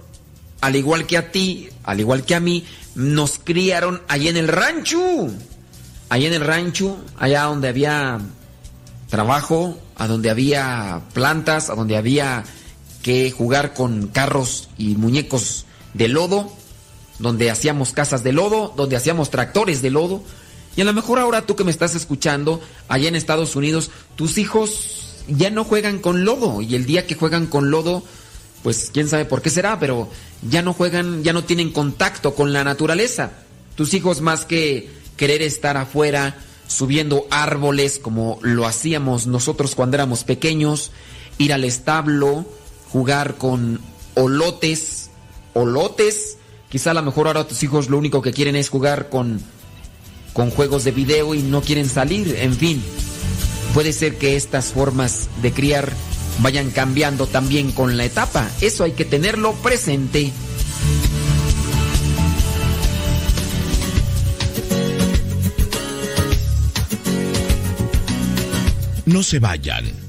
al 0.62 0.76
igual 0.76 1.06
que 1.06 1.18
a 1.18 1.32
ti, 1.32 1.70
al 1.84 2.00
igual 2.00 2.26
que 2.26 2.36
a 2.36 2.40
mí, 2.40 2.66
nos 2.96 3.40
criaron 3.40 4.02
allí 4.08 4.30
en 4.30 4.38
el 4.38 4.48
rancho. 4.48 5.30
Allí 6.10 6.26
en 6.26 6.34
el 6.34 6.42
rancho, 6.42 6.98
allá 7.20 7.44
donde 7.44 7.68
había 7.68 8.20
trabajo, 9.10 9.80
a 9.96 10.08
donde 10.08 10.32
había 10.32 11.02
plantas, 11.14 11.70
a 11.70 11.76
donde 11.76 11.98
había 11.98 12.44
que 13.02 13.32
jugar 13.32 13.74
con 13.74 14.08
carros 14.08 14.70
y 14.78 14.96
muñecos 14.96 15.66
de 15.94 16.08
lodo, 16.08 16.52
donde 17.20 17.52
hacíamos 17.52 17.92
casas 17.92 18.24
de 18.24 18.34
lodo, 18.34 18.74
donde 18.76 18.96
hacíamos 18.96 19.30
tractores 19.30 19.82
de 19.82 19.90
lodo. 19.90 20.24
Y 20.76 20.82
a 20.82 20.86
lo 20.86 20.94
mejor 20.94 21.20
ahora 21.20 21.46
tú 21.46 21.56
que 21.56 21.64
me 21.64 21.72
estás 21.72 21.96
escuchando, 21.96 22.62
allá 22.88 23.08
en 23.08 23.16
Estados 23.16 23.56
Unidos, 23.56 23.92
tus 24.16 24.38
hijos 24.38 25.24
ya 25.28 25.50
no 25.50 25.64
juegan 25.64 26.00
con 26.00 26.26
lodo. 26.26 26.62
Y 26.62 26.76
el 26.76 26.86
día 26.86 27.08
que 27.08 27.16
juegan 27.16 27.48
con 27.48 27.72
lodo, 27.72 28.04
pues 28.64 28.90
quién 28.94 29.08
sabe 29.08 29.26
por 29.26 29.42
qué 29.42 29.50
será, 29.50 29.80
pero 29.80 30.10
ya 30.50 30.62
no 30.62 30.74
juegan, 30.74 31.24
ya 31.24 31.34
no 31.34 31.44
tienen 31.44 31.72
contacto 31.72 32.36
con 32.36 32.54
la 32.54 32.64
naturaleza. 32.64 33.32
Tus 33.76 33.94
hijos 33.94 34.22
más 34.22 34.46
que 34.46 34.90
querer 35.18 35.42
estar 35.42 35.78
afuera 35.78 36.38
subiendo 36.68 37.26
árboles 37.32 38.00
como 38.00 38.40
lo 38.42 38.66
hacíamos 38.66 39.26
nosotros 39.26 39.76
cuando 39.76 39.98
éramos 39.98 40.24
pequeños, 40.24 40.92
ir 41.38 41.52
al 41.52 41.64
establo, 41.64 42.46
jugar 42.92 43.36
con 43.36 43.80
olotes, 44.16 45.10
olotes. 45.54 46.38
Quizá 46.70 46.92
a 46.92 46.94
lo 46.94 47.04
mejor 47.04 47.28
ahora 47.28 47.48
tus 47.48 47.64
hijos 47.64 47.90
lo 47.90 47.98
único 47.98 48.22
que 48.22 48.34
quieren 48.34 48.56
es 48.56 48.70
jugar 48.70 49.10
con 49.10 49.42
con 50.34 50.52
juegos 50.52 50.84
de 50.84 50.92
video 50.92 51.34
y 51.34 51.42
no 51.42 51.62
quieren 51.62 51.90
salir, 51.90 52.36
en 52.40 52.56
fin. 52.56 52.82
Puede 53.74 53.94
ser 53.94 54.18
que 54.18 54.36
estas 54.36 54.68
formas 54.68 55.28
de 55.42 55.52
criar 55.52 55.92
vayan 56.40 56.72
cambiando 56.72 57.28
también 57.28 57.72
con 57.72 57.98
la 57.98 58.06
etapa. 58.06 58.50
Eso 58.62 58.84
hay 58.84 58.94
que 58.94 59.06
tenerlo 59.06 59.54
presente. 59.54 60.32
No 69.06 69.24
se 69.24 69.40
vayan. 69.40 70.09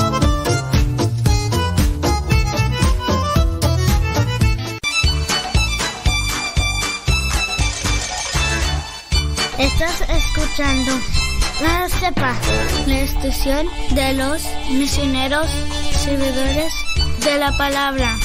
Escuchando 10.61 10.91
la 11.61 11.89
CEPA, 11.89 12.35
la 12.85 12.99
estación 13.01 13.67
de 13.95 14.13
los 14.13 14.47
misioneros 14.69 15.49
servidores 15.91 16.73
de 17.23 17.37
la 17.37 17.57
palabra. 17.57 18.15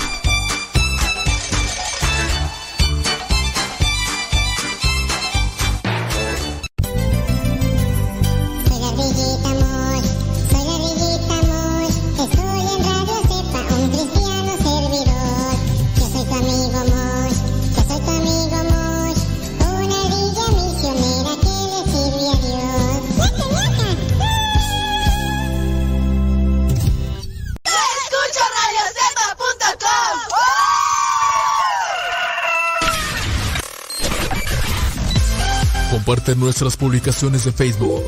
Comparte 36.06 36.36
nuestras 36.36 36.76
publicaciones 36.76 37.44
de 37.44 37.50
Facebook 37.50 38.04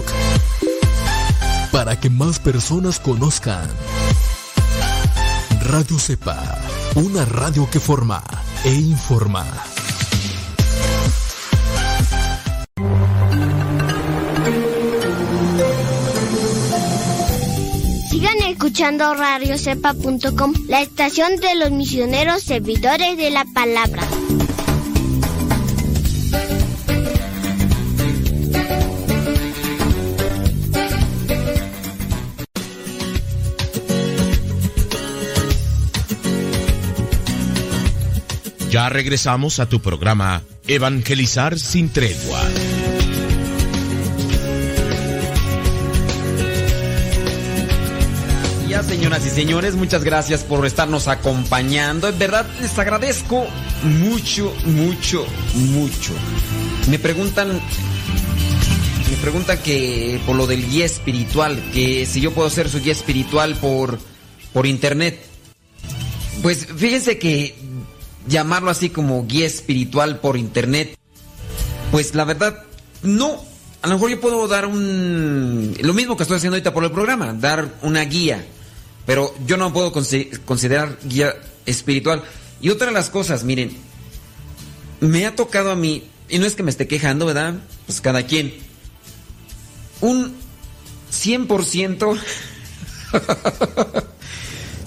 para 1.73 1.99
que 1.99 2.09
más 2.09 2.39
personas 2.39 3.01
conozcan 3.01 3.69
Radio 5.63 5.99
Cepa, 5.99 6.61
una 6.95 7.25
radio 7.25 7.69
que 7.69 7.81
forma 7.81 8.23
e 8.65 8.73
informa. 8.73 9.45
Sigan 18.09 18.39
escuchando 18.47 19.13
radiocepa.com, 19.13 20.55
la 20.69 20.83
estación 20.83 21.35
de 21.41 21.57
los 21.57 21.73
misioneros 21.73 22.45
servidores 22.45 23.17
de 23.17 23.31
la 23.33 23.45
palabra. 23.53 24.05
Ya 38.79 38.89
regresamos 38.89 39.59
a 39.59 39.69
tu 39.69 39.83
programa 39.83 40.45
Evangelizar 40.69 41.59
sin 41.59 41.89
tregua. 41.89 42.41
Ya, 48.69 48.85
señoras 48.85 49.27
y 49.27 49.31
señores, 49.31 49.75
muchas 49.75 50.05
gracias 50.05 50.45
por 50.45 50.65
estarnos 50.65 51.09
acompañando. 51.09 52.07
En 52.07 52.21
verdad, 52.21 52.47
les 52.61 52.79
agradezco 52.79 53.49
mucho, 53.83 54.55
mucho, 54.67 55.27
mucho. 55.55 56.13
Me 56.89 57.01
preguntan 57.01 57.61
me 59.11 59.17
preguntan 59.21 59.59
que 59.59 60.21
por 60.25 60.37
lo 60.37 60.47
del 60.47 60.65
guía 60.65 60.87
espiritual, 60.87 61.61
que 61.75 62.07
si 62.07 62.21
yo 62.21 62.33
puedo 62.33 62.49
ser 62.49 62.69
su 62.69 62.81
guía 62.81 62.93
espiritual 62.93 63.57
por, 63.57 63.99
por 64.53 64.69
internet. 64.69 65.19
Pues 66.43 66.69
fíjense 66.77 67.19
que 67.19 67.58
llamarlo 68.29 68.71
así 68.71 68.91
como 68.91 69.27
guía 69.27 69.47
espiritual 69.47 70.21
por 70.21 70.37
internet, 70.37 70.97
pues 71.91 72.15
la 72.15 72.25
verdad, 72.25 72.65
no. 73.03 73.43
A 73.81 73.87
lo 73.87 73.95
mejor 73.95 74.11
yo 74.11 74.21
puedo 74.21 74.49
dar 74.49 74.67
un... 74.67 75.75
Lo 75.81 75.95
mismo 75.95 76.17
que 76.17 76.25
estoy 76.25 76.37
haciendo 76.37 76.57
ahorita 76.57 76.75
por 76.75 76.85
el 76.85 76.91
programa, 76.91 77.33
dar 77.33 77.77
una 77.83 78.03
guía. 78.03 78.45
Pero 79.07 79.33
yo 79.47 79.57
no 79.57 79.73
puedo 79.73 79.93
considerar 79.93 80.99
guía 81.05 81.35
espiritual. 81.65 82.23
Y 82.61 82.71
otra 82.71 82.89
de 82.89 82.93
las 82.93 83.09
cosas, 83.09 83.45
miren, 83.45 83.77
me 85.01 85.27
ha 85.27 85.37
tocado 85.37 85.71
a 85.71 85.77
mí, 85.77 86.05
y 86.29 86.39
no 86.39 86.47
es 86.47 86.57
que 86.57 86.65
me 86.65 86.71
esté 86.71 86.89
quejando, 86.89 87.25
¿verdad? 87.25 87.55
Pues 87.87 88.01
cada 88.01 88.25
quien. 88.25 88.53
Un 90.01 90.35
100%... 91.13 92.19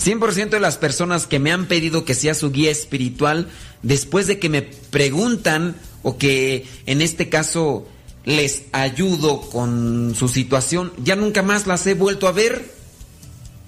100% 0.04 0.50
de 0.50 0.60
las 0.60 0.78
personas 0.78 1.28
que 1.28 1.40
me 1.40 1.52
han 1.52 1.68
pedido 1.68 2.06
que 2.06 2.16
sea 2.16 2.34
su 2.34 2.52
guía 2.52 2.72
espiritual, 2.72 3.50
después 3.84 4.28
de 4.28 4.40
que 4.40 4.50
me 4.50 4.62
preguntan 4.62 5.76
o 6.04 6.18
que 6.18 6.66
en 6.86 7.02
este 7.02 7.30
caso 7.30 7.88
les 8.26 8.64
ayudo 8.72 9.42
con 9.42 10.14
su 10.16 10.28
situación, 10.28 10.92
ya 11.04 11.16
nunca 11.16 11.44
más 11.44 11.68
las 11.68 11.86
he 11.88 11.94
vuelto 11.94 12.28
a 12.28 12.32
ver. 12.32 12.72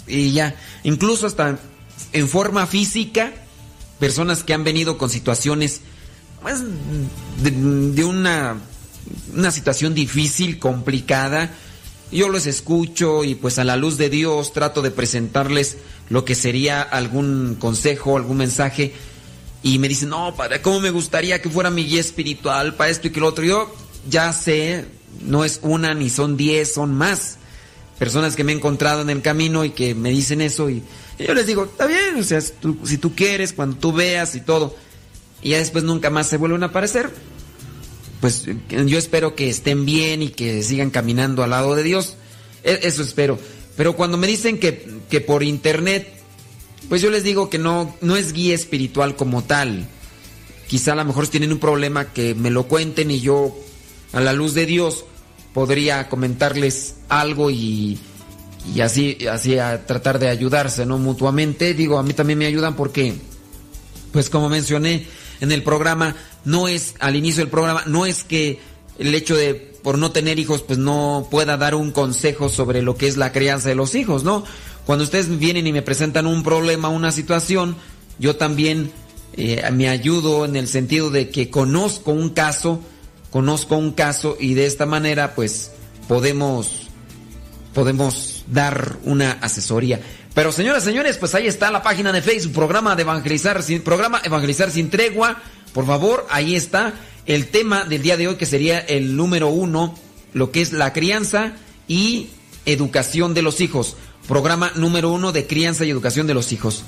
Y 0.07 0.31
ya, 0.31 0.55
incluso 0.83 1.27
hasta 1.27 1.59
en 2.11 2.27
forma 2.27 2.65
física, 2.67 3.31
personas 3.99 4.43
que 4.43 4.53
han 4.53 4.63
venido 4.63 4.97
con 4.97 5.09
situaciones 5.09 5.81
pues, 6.41 6.61
de, 7.41 8.03
una 8.03 8.57
una 9.33 9.51
situación 9.51 9.93
difícil, 9.93 10.59
complicada. 10.59 11.51
Yo 12.13 12.29
los 12.29 12.45
escucho 12.45 13.23
y 13.23 13.33
pues 13.33 13.57
a 13.57 13.63
la 13.63 13.75
luz 13.75 13.97
de 13.97 14.09
Dios 14.09 14.53
trato 14.53 14.83
de 14.83 14.91
presentarles 14.91 15.77
lo 16.09 16.25
que 16.25 16.35
sería 16.35 16.81
algún 16.81 17.55
consejo, 17.59 18.17
algún 18.17 18.37
mensaje. 18.37 18.93
Y 19.63 19.79
me 19.79 19.87
dicen, 19.87 20.09
no, 20.09 20.35
padre, 20.35 20.61
¿cómo 20.61 20.79
me 20.79 20.91
gustaría 20.91 21.41
que 21.41 21.49
fuera 21.49 21.71
mi 21.71 21.85
guía 21.85 22.01
espiritual 22.01 22.75
para 22.75 22.91
esto 22.91 23.07
y 23.07 23.11
que 23.11 23.19
lo 23.19 23.27
otro? 23.27 23.43
Yo 23.43 23.73
ya 24.09 24.31
sé, 24.31 24.85
no 25.21 25.43
es 25.43 25.59
una 25.63 25.93
ni 25.95 26.09
son 26.09 26.37
diez, 26.37 26.73
son 26.73 26.93
más 26.93 27.37
personas 27.97 28.35
que 28.35 28.43
me 28.43 28.51
he 28.51 28.55
encontrado 28.55 29.01
en 29.01 29.09
el 29.09 29.21
camino 29.21 29.63
y 29.65 29.71
que 29.71 29.95
me 29.95 30.09
dicen 30.09 30.41
eso 30.41 30.69
y, 30.69 30.83
yo 31.19 31.33
les 31.33 31.47
digo, 31.47 31.63
está 31.63 31.85
bien, 31.85 32.15
o 32.19 32.23
sea, 32.23 32.41
si 32.41 32.97
tú 32.97 33.15
quieres, 33.15 33.53
cuando 33.53 33.77
tú 33.77 33.93
veas 33.93 34.35
y 34.35 34.41
todo, 34.41 34.75
y 35.41 35.49
ya 35.51 35.57
después 35.57 35.83
nunca 35.83 36.09
más 36.09 36.27
se 36.27 36.37
vuelven 36.37 36.63
a 36.63 36.67
aparecer, 36.67 37.11
pues 38.23 38.45
yo 38.69 38.97
espero 38.97 39.35
que 39.35 39.49
estén 39.49 39.83
bien 39.85 40.21
y 40.21 40.29
que 40.29 40.63
sigan 40.63 40.91
caminando 40.91 41.43
al 41.43 41.49
lado 41.49 41.75
de 41.75 41.83
Dios. 41.83 42.15
E, 42.63 42.79
eso 42.83 43.03
espero. 43.03 43.37
Pero 43.75 43.97
cuando 43.97 44.17
me 44.17 44.27
dicen 44.27 44.59
que, 44.59 44.87
que 45.09 45.19
por 45.19 45.43
internet, 45.43 46.07
pues 46.87 47.01
yo 47.01 47.09
les 47.09 47.25
digo 47.25 47.49
que 47.49 47.57
no, 47.57 47.93
no 47.99 48.15
es 48.15 48.31
guía 48.31 48.55
espiritual 48.55 49.17
como 49.17 49.43
tal. 49.43 49.89
Quizá 50.69 50.93
a 50.93 50.95
lo 50.95 51.03
mejor 51.03 51.27
tienen 51.27 51.51
un 51.51 51.59
problema 51.59 52.13
que 52.13 52.33
me 52.33 52.49
lo 52.49 52.65
cuenten 52.69 53.11
y 53.11 53.19
yo, 53.19 53.53
a 54.13 54.21
la 54.21 54.31
luz 54.31 54.53
de 54.53 54.67
Dios, 54.67 55.03
podría 55.53 56.07
comentarles 56.07 56.95
algo 57.09 57.51
y, 57.51 57.99
y 58.73 58.79
así, 58.79 59.17
así 59.29 59.59
a 59.59 59.85
tratar 59.85 60.17
de 60.17 60.29
ayudarse, 60.29 60.85
¿no? 60.85 60.97
Mutuamente. 60.97 61.73
Digo, 61.73 61.99
a 61.99 62.03
mí 62.03 62.13
también 62.13 62.39
me 62.39 62.45
ayudan 62.45 62.77
porque, 62.77 63.15
pues 64.13 64.29
como 64.29 64.47
mencioné 64.47 65.07
en 65.41 65.51
el 65.51 65.61
programa, 65.61 66.15
no 66.45 66.67
es, 66.67 66.95
al 66.99 67.15
inicio 67.15 67.43
del 67.43 67.49
programa, 67.49 67.83
no 67.85 68.05
es 68.05 68.23
que 68.23 68.59
el 68.97 69.13
hecho 69.15 69.35
de 69.35 69.73
por 69.83 69.97
no 69.97 70.11
tener 70.11 70.39
hijos, 70.39 70.61
pues 70.61 70.79
no 70.79 71.27
pueda 71.29 71.57
dar 71.57 71.75
un 71.75 71.91
consejo 71.91 72.47
sobre 72.47 72.81
lo 72.81 72.95
que 72.95 73.07
es 73.07 73.17
la 73.17 73.33
crianza 73.33 73.67
de 73.69 73.75
los 73.75 73.95
hijos, 73.95 74.23
¿no? 74.23 74.45
Cuando 74.85 75.03
ustedes 75.03 75.37
vienen 75.39 75.67
y 75.67 75.73
me 75.73 75.81
presentan 75.81 76.25
un 76.25 76.41
problema, 76.41 76.87
una 76.87 77.11
situación, 77.11 77.75
yo 78.17 78.37
también 78.37 78.91
eh, 79.33 79.61
me 79.71 79.89
ayudo 79.89 80.45
en 80.45 80.55
el 80.55 80.67
sentido 80.67 81.09
de 81.09 81.29
que 81.29 81.49
conozco 81.49 82.11
un 82.11 82.29
caso, 82.29 82.81
conozco 83.29 83.75
un 83.75 83.91
caso 83.91 84.37
y 84.39 84.53
de 84.53 84.65
esta 84.65 84.85
manera 84.85 85.35
pues 85.35 85.71
podemos, 86.07 86.87
podemos 87.73 88.45
dar 88.47 88.97
una 89.03 89.33
asesoría. 89.33 90.01
Pero 90.33 90.51
señoras, 90.51 90.83
señores, 90.83 91.17
pues 91.17 91.35
ahí 91.35 91.47
está 91.47 91.69
la 91.69 91.83
página 91.83 92.11
de 92.11 92.21
Facebook, 92.21 92.53
programa 92.53 92.95
de 92.95 93.03
evangelizar 93.03 93.61
sin, 93.61 93.81
programa 93.81 94.21
Evangelizar 94.23 94.71
sin 94.71 94.89
tregua. 94.89 95.41
Por 95.73 95.85
favor, 95.85 96.25
ahí 96.29 96.55
está 96.55 96.93
el 97.25 97.47
tema 97.47 97.85
del 97.85 98.01
día 98.01 98.17
de 98.17 98.27
hoy 98.27 98.35
que 98.35 98.45
sería 98.45 98.79
el 98.79 99.15
número 99.15 99.49
uno, 99.49 99.97
lo 100.33 100.51
que 100.51 100.61
es 100.61 100.73
la 100.73 100.91
crianza 100.91 101.53
y 101.87 102.29
educación 102.65 103.33
de 103.33 103.41
los 103.43 103.61
hijos. 103.61 103.95
Programa 104.27 104.71
número 104.75 105.11
uno 105.11 105.31
de 105.31 105.45
crianza 105.45 105.85
y 105.85 105.89
educación 105.89 106.27
de 106.27 106.33
los 106.33 106.51
hijos. 106.51 106.83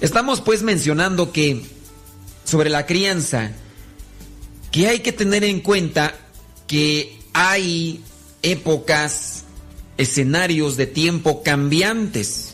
Estamos 0.00 0.40
pues 0.40 0.62
mencionando 0.62 1.32
que 1.32 1.62
sobre 2.44 2.70
la 2.70 2.86
crianza, 2.86 3.52
que 4.72 4.88
hay 4.88 5.00
que 5.00 5.12
tener 5.12 5.44
en 5.44 5.60
cuenta 5.60 6.14
que 6.66 7.18
hay 7.32 8.02
épocas, 8.42 9.44
escenarios 9.96 10.76
de 10.76 10.86
tiempo 10.86 11.42
cambiantes. 11.42 12.47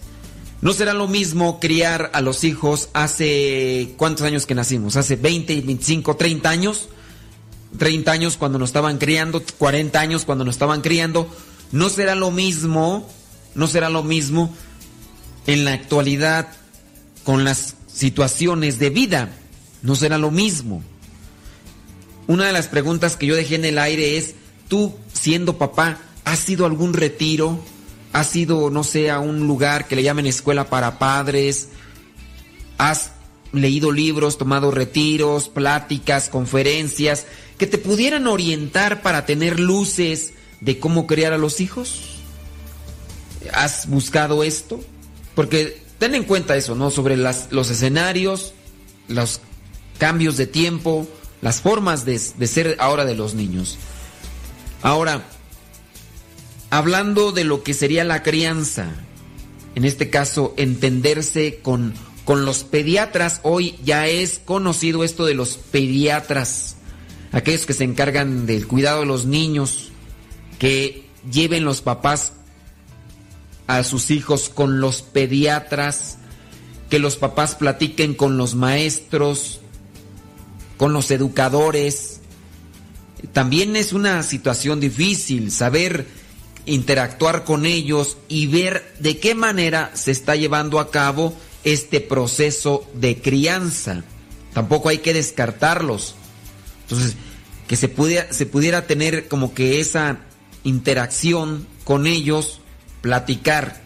No 0.64 0.72
será 0.72 0.94
lo 0.94 1.08
mismo 1.08 1.60
criar 1.60 2.10
a 2.14 2.22
los 2.22 2.42
hijos 2.42 2.88
hace 2.94 3.92
cuántos 3.98 4.24
años 4.24 4.46
que 4.46 4.54
nacimos, 4.54 4.96
hace 4.96 5.14
20, 5.14 5.60
25, 5.60 6.16
30 6.16 6.48
años, 6.48 6.88
30 7.76 8.10
años 8.10 8.38
cuando 8.38 8.58
nos 8.58 8.70
estaban 8.70 8.96
criando, 8.96 9.42
40 9.58 10.00
años 10.00 10.24
cuando 10.24 10.42
nos 10.42 10.54
estaban 10.54 10.80
criando. 10.80 11.28
No 11.70 11.90
será 11.90 12.14
lo 12.14 12.30
mismo, 12.30 13.06
no 13.54 13.66
será 13.66 13.90
lo 13.90 14.02
mismo 14.02 14.54
en 15.46 15.66
la 15.66 15.74
actualidad 15.74 16.48
con 17.24 17.44
las 17.44 17.74
situaciones 17.86 18.78
de 18.78 18.88
vida. 18.88 19.36
No 19.82 19.96
será 19.96 20.16
lo 20.16 20.30
mismo. 20.30 20.82
Una 22.26 22.46
de 22.46 22.54
las 22.54 22.68
preguntas 22.68 23.18
que 23.18 23.26
yo 23.26 23.36
dejé 23.36 23.56
en 23.56 23.66
el 23.66 23.78
aire 23.78 24.16
es, 24.16 24.34
tú 24.68 24.94
siendo 25.12 25.58
papá, 25.58 25.98
¿has 26.24 26.48
ido 26.48 26.64
a 26.64 26.68
algún 26.68 26.94
retiro? 26.94 27.62
¿Has 28.14 28.34
ido, 28.36 28.70
no 28.70 28.84
sé, 28.84 29.10
a 29.10 29.18
un 29.18 29.48
lugar 29.48 29.88
que 29.88 29.96
le 29.96 30.04
llamen 30.04 30.26
escuela 30.26 30.70
para 30.70 31.00
padres? 31.00 31.70
¿Has 32.78 33.10
leído 33.52 33.90
libros, 33.90 34.38
tomado 34.38 34.70
retiros, 34.70 35.48
pláticas, 35.48 36.28
conferencias 36.28 37.26
que 37.58 37.66
te 37.66 37.76
pudieran 37.76 38.28
orientar 38.28 39.02
para 39.02 39.26
tener 39.26 39.58
luces 39.58 40.32
de 40.60 40.78
cómo 40.78 41.08
criar 41.08 41.32
a 41.32 41.38
los 41.38 41.60
hijos? 41.60 42.02
¿Has 43.52 43.88
buscado 43.88 44.44
esto? 44.44 44.80
Porque 45.34 45.82
ten 45.98 46.14
en 46.14 46.22
cuenta 46.22 46.56
eso, 46.56 46.76
¿no? 46.76 46.90
Sobre 46.90 47.16
los 47.16 47.70
escenarios, 47.70 48.54
los 49.08 49.40
cambios 49.98 50.36
de 50.36 50.46
tiempo, 50.46 51.08
las 51.42 51.60
formas 51.60 52.04
de, 52.04 52.18
ser 52.18 52.76
ahora 52.78 53.04
de 53.04 53.16
los 53.16 53.34
niños. 53.34 53.76
Ahora, 54.82 55.24
hablando 56.74 57.30
de 57.30 57.44
lo 57.44 57.62
que 57.62 57.72
sería 57.72 58.02
la 58.02 58.24
crianza, 58.24 58.88
en 59.76 59.84
este 59.84 60.10
caso 60.10 60.54
entenderse 60.56 61.60
con, 61.62 61.94
con 62.24 62.44
los 62.44 62.64
pediatras, 62.64 63.38
hoy 63.44 63.76
ya 63.84 64.08
es 64.08 64.40
conocido 64.44 65.04
esto 65.04 65.24
de 65.24 65.34
los 65.34 65.56
pediatras, 65.56 66.74
aquellos 67.30 67.64
que 67.64 67.74
se 67.74 67.84
encargan 67.84 68.46
del 68.46 68.66
cuidado 68.66 69.00
de 69.00 69.06
los 69.06 69.24
niños, 69.24 69.92
que 70.58 71.06
lleven 71.30 71.64
los 71.64 71.80
papás 71.80 72.32
a 73.68 73.84
sus 73.84 74.10
hijos 74.10 74.48
con 74.48 74.80
los 74.80 75.02
pediatras, 75.02 76.18
que 76.90 76.98
los 76.98 77.14
papás 77.14 77.54
platiquen 77.54 78.14
con 78.14 78.36
los 78.36 78.56
maestros, 78.56 79.60
con 80.76 80.92
los 80.92 81.12
educadores. 81.12 82.20
También 83.32 83.76
es 83.76 83.92
una 83.92 84.24
situación 84.24 84.80
difícil 84.80 85.52
saber 85.52 86.23
interactuar 86.66 87.44
con 87.44 87.66
ellos 87.66 88.16
y 88.28 88.46
ver 88.46 88.94
de 88.98 89.18
qué 89.18 89.34
manera 89.34 89.90
se 89.94 90.10
está 90.10 90.36
llevando 90.36 90.80
a 90.80 90.90
cabo 90.90 91.34
este 91.64 92.00
proceso 92.00 92.88
de 92.94 93.20
crianza. 93.20 94.04
Tampoco 94.52 94.88
hay 94.88 94.98
que 94.98 95.14
descartarlos. 95.14 96.14
Entonces, 96.82 97.16
que 97.66 97.76
se 97.76 97.88
pudiera, 97.88 98.32
se 98.32 98.46
pudiera 98.46 98.86
tener 98.86 99.28
como 99.28 99.54
que 99.54 99.80
esa 99.80 100.18
interacción 100.62 101.66
con 101.84 102.06
ellos, 102.06 102.60
platicar. 103.00 103.82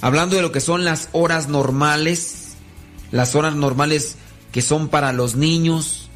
Hablando 0.00 0.36
de 0.36 0.42
lo 0.42 0.52
que 0.52 0.60
son 0.60 0.84
las 0.84 1.08
horas 1.12 1.48
normales, 1.48 2.54
las 3.10 3.34
horas 3.34 3.54
normales 3.54 4.16
que 4.52 4.62
son 4.62 4.88
para 4.88 5.12
los 5.12 5.36
niños, 5.36 6.10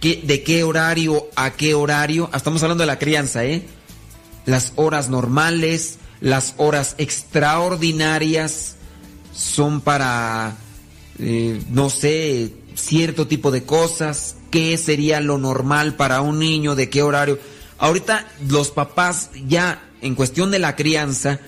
de 0.00 0.42
qué 0.44 0.62
horario 0.62 1.26
a 1.36 1.50
qué 1.50 1.74
horario. 1.74 2.30
Estamos 2.34 2.62
hablando 2.62 2.82
de 2.82 2.86
la 2.86 2.98
crianza, 2.98 3.44
¿eh? 3.44 3.66
Las 4.48 4.72
horas 4.76 5.10
normales, 5.10 5.98
las 6.22 6.54
horas 6.56 6.94
extraordinarias 6.96 8.76
son 9.34 9.82
para, 9.82 10.56
eh, 11.18 11.60
no 11.68 11.90
sé, 11.90 12.54
cierto 12.74 13.26
tipo 13.26 13.50
de 13.50 13.64
cosas. 13.64 14.36
¿Qué 14.50 14.78
sería 14.78 15.20
lo 15.20 15.36
normal 15.36 15.96
para 15.96 16.22
un 16.22 16.38
niño? 16.38 16.76
¿De 16.76 16.88
qué 16.88 17.02
horario? 17.02 17.38
Ahorita 17.76 18.26
los 18.48 18.70
papás 18.70 19.28
ya 19.46 19.82
en 20.00 20.14
cuestión 20.14 20.50
de 20.50 20.60
la 20.60 20.76
crianza 20.76 21.40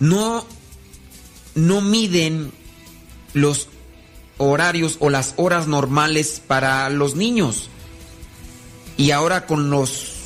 no, 0.00 0.44
no 1.54 1.82
miden 1.82 2.50
los 3.32 3.68
horarios 4.38 4.96
o 4.98 5.08
las 5.08 5.34
horas 5.36 5.68
normales 5.68 6.42
para 6.44 6.90
los 6.90 7.14
niños. 7.14 7.70
Y 8.96 9.12
ahora 9.12 9.46
con 9.46 9.70
los 9.70 10.21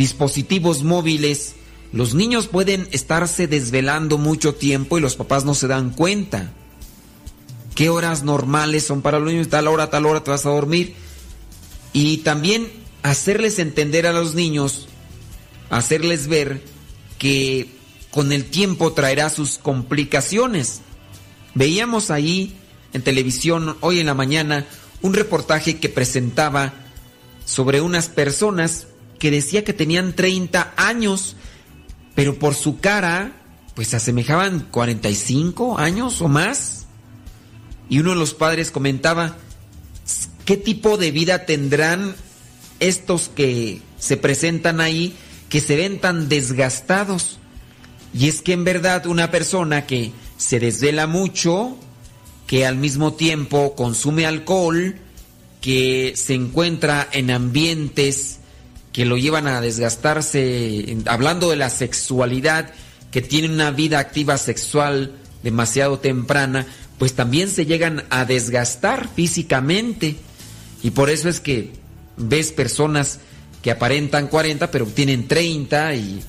dispositivos 0.00 0.82
móviles, 0.82 1.56
los 1.92 2.14
niños 2.14 2.46
pueden 2.46 2.88
estarse 2.90 3.46
desvelando 3.46 4.16
mucho 4.16 4.54
tiempo 4.54 4.96
y 4.96 5.02
los 5.02 5.14
papás 5.14 5.44
no 5.44 5.54
se 5.54 5.66
dan 5.66 5.90
cuenta. 5.90 6.52
¿Qué 7.74 7.90
horas 7.90 8.22
normales 8.22 8.86
son 8.86 9.02
para 9.02 9.18
los 9.18 9.30
niños? 9.30 9.50
Tal 9.50 9.68
hora, 9.68 9.90
tal 9.90 10.06
hora 10.06 10.24
te 10.24 10.30
vas 10.30 10.46
a 10.46 10.50
dormir. 10.50 10.94
Y 11.92 12.18
también 12.18 12.72
hacerles 13.02 13.58
entender 13.58 14.06
a 14.06 14.14
los 14.14 14.34
niños, 14.34 14.88
hacerles 15.68 16.28
ver 16.28 16.62
que 17.18 17.68
con 18.10 18.32
el 18.32 18.46
tiempo 18.46 18.94
traerá 18.94 19.28
sus 19.28 19.58
complicaciones. 19.58 20.80
Veíamos 21.54 22.10
ahí 22.10 22.56
en 22.94 23.02
televisión 23.02 23.76
hoy 23.80 24.00
en 24.00 24.06
la 24.06 24.14
mañana 24.14 24.64
un 25.02 25.12
reportaje 25.12 25.78
que 25.78 25.90
presentaba 25.90 26.72
sobre 27.44 27.82
unas 27.82 28.08
personas 28.08 28.86
que 29.20 29.30
decía 29.30 29.62
que 29.62 29.72
tenían 29.72 30.14
30 30.14 30.74
años, 30.76 31.36
pero 32.16 32.40
por 32.40 32.56
su 32.56 32.80
cara 32.80 33.36
pues 33.74 33.86
se 33.88 33.96
asemejaban 33.96 34.66
45 34.72 35.78
años 35.78 36.20
o 36.20 36.26
más. 36.26 36.86
Y 37.88 38.00
uno 38.00 38.10
de 38.10 38.16
los 38.16 38.34
padres 38.34 38.72
comentaba, 38.72 39.36
¿qué 40.44 40.56
tipo 40.56 40.96
de 40.96 41.12
vida 41.12 41.46
tendrán 41.46 42.16
estos 42.80 43.28
que 43.28 43.80
se 43.98 44.16
presentan 44.16 44.80
ahí 44.80 45.14
que 45.50 45.60
se 45.60 45.76
ven 45.76 45.98
tan 45.98 46.28
desgastados. 46.28 47.38
Y 48.14 48.28
es 48.28 48.40
que 48.40 48.54
en 48.54 48.64
verdad 48.64 49.06
una 49.06 49.30
persona 49.30 49.86
que 49.86 50.12
se 50.38 50.58
desvela 50.58 51.06
mucho, 51.06 51.76
que 52.46 52.66
al 52.66 52.76
mismo 52.76 53.12
tiempo 53.12 53.74
consume 53.74 54.26
alcohol, 54.26 54.96
que 55.60 56.14
se 56.16 56.34
encuentra 56.34 57.06
en 57.12 57.30
ambientes 57.30 58.38
que 58.92 59.04
lo 59.04 59.16
llevan 59.16 59.46
a 59.46 59.60
desgastarse, 59.60 60.96
hablando 61.06 61.50
de 61.50 61.56
la 61.56 61.70
sexualidad, 61.70 62.72
que 63.10 63.22
tiene 63.22 63.48
una 63.48 63.70
vida 63.70 63.98
activa 63.98 64.36
sexual 64.38 65.12
demasiado 65.42 65.98
temprana, 65.98 66.66
pues 66.98 67.14
también 67.14 67.48
se 67.48 67.66
llegan 67.66 68.04
a 68.10 68.24
desgastar 68.24 69.08
físicamente. 69.14 70.16
Y 70.82 70.90
por 70.90 71.10
eso 71.10 71.28
es 71.28 71.40
que 71.40 71.72
ves 72.16 72.52
personas 72.52 73.20
que 73.62 73.70
aparentan 73.70 74.26
40 74.28 74.70
pero 74.70 74.86
tienen 74.86 75.28
30 75.28 75.94
y, 75.94 76.22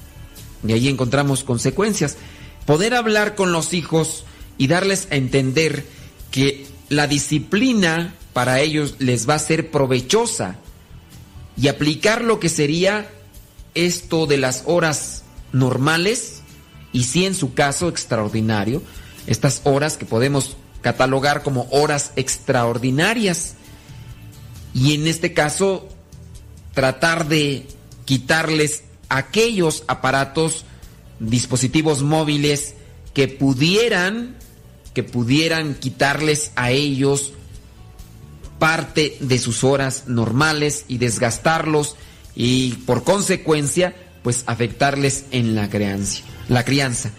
y 0.68 0.72
ahí 0.72 0.88
encontramos 0.88 1.44
consecuencias. 1.44 2.18
Poder 2.66 2.94
hablar 2.94 3.36
con 3.36 3.52
los 3.52 3.74
hijos 3.74 4.24
y 4.58 4.68
darles 4.68 5.08
a 5.12 5.16
entender 5.16 5.86
que 6.30 6.66
la 6.90 7.08
disciplina 7.08 8.14
para 8.34 8.62
ellos 8.62 8.96
les 9.00 9.28
va 9.28 9.36
a 9.36 9.40
ser 9.40 9.72
provechosa 9.72 10.58
y 11.58 11.68
aplicar 11.68 12.24
lo 12.24 12.40
que 12.40 12.50
sería 12.50 13.10
esto 13.76 14.26
de 14.26 14.38
las 14.38 14.64
horas 14.66 15.24
normales 15.52 16.42
y 16.94 17.04
si 17.04 17.26
en 17.26 17.36
su 17.36 17.54
caso 17.54 17.88
extraordinario, 17.88 18.82
estas 19.28 19.62
horas 19.64 19.98
que 19.98 20.06
podemos 20.06 20.58
catalogar 20.82 21.44
como 21.44 21.68
horas 21.72 22.12
extraordinarias. 22.16 23.56
Y 24.74 24.94
en 24.94 25.08
este 25.08 25.34
caso 25.34 25.88
tratar 26.74 27.28
de 27.28 27.68
quitarles 28.06 28.84
aquellos 29.10 29.84
aparatos, 29.88 30.66
dispositivos 31.20 32.02
móviles 32.02 32.76
que 33.14 33.28
pudieran 33.28 34.36
que 34.94 35.04
pudieran 35.04 35.76
quitarles 35.76 36.52
a 36.56 36.72
ellos 36.72 37.32
parte 38.62 39.18
de 39.22 39.40
sus 39.40 39.64
horas 39.64 40.04
normales 40.06 40.86
y 40.88 41.00
desgastarlos 41.00 41.96
y 42.36 42.74
por 42.86 43.04
consecuencia 43.04 43.96
pues 44.22 44.44
afectarles 44.46 45.26
en 45.32 45.56
la 45.56 45.68
crianza, 45.68 46.22
la 46.48 46.64
crianza. 46.64 47.10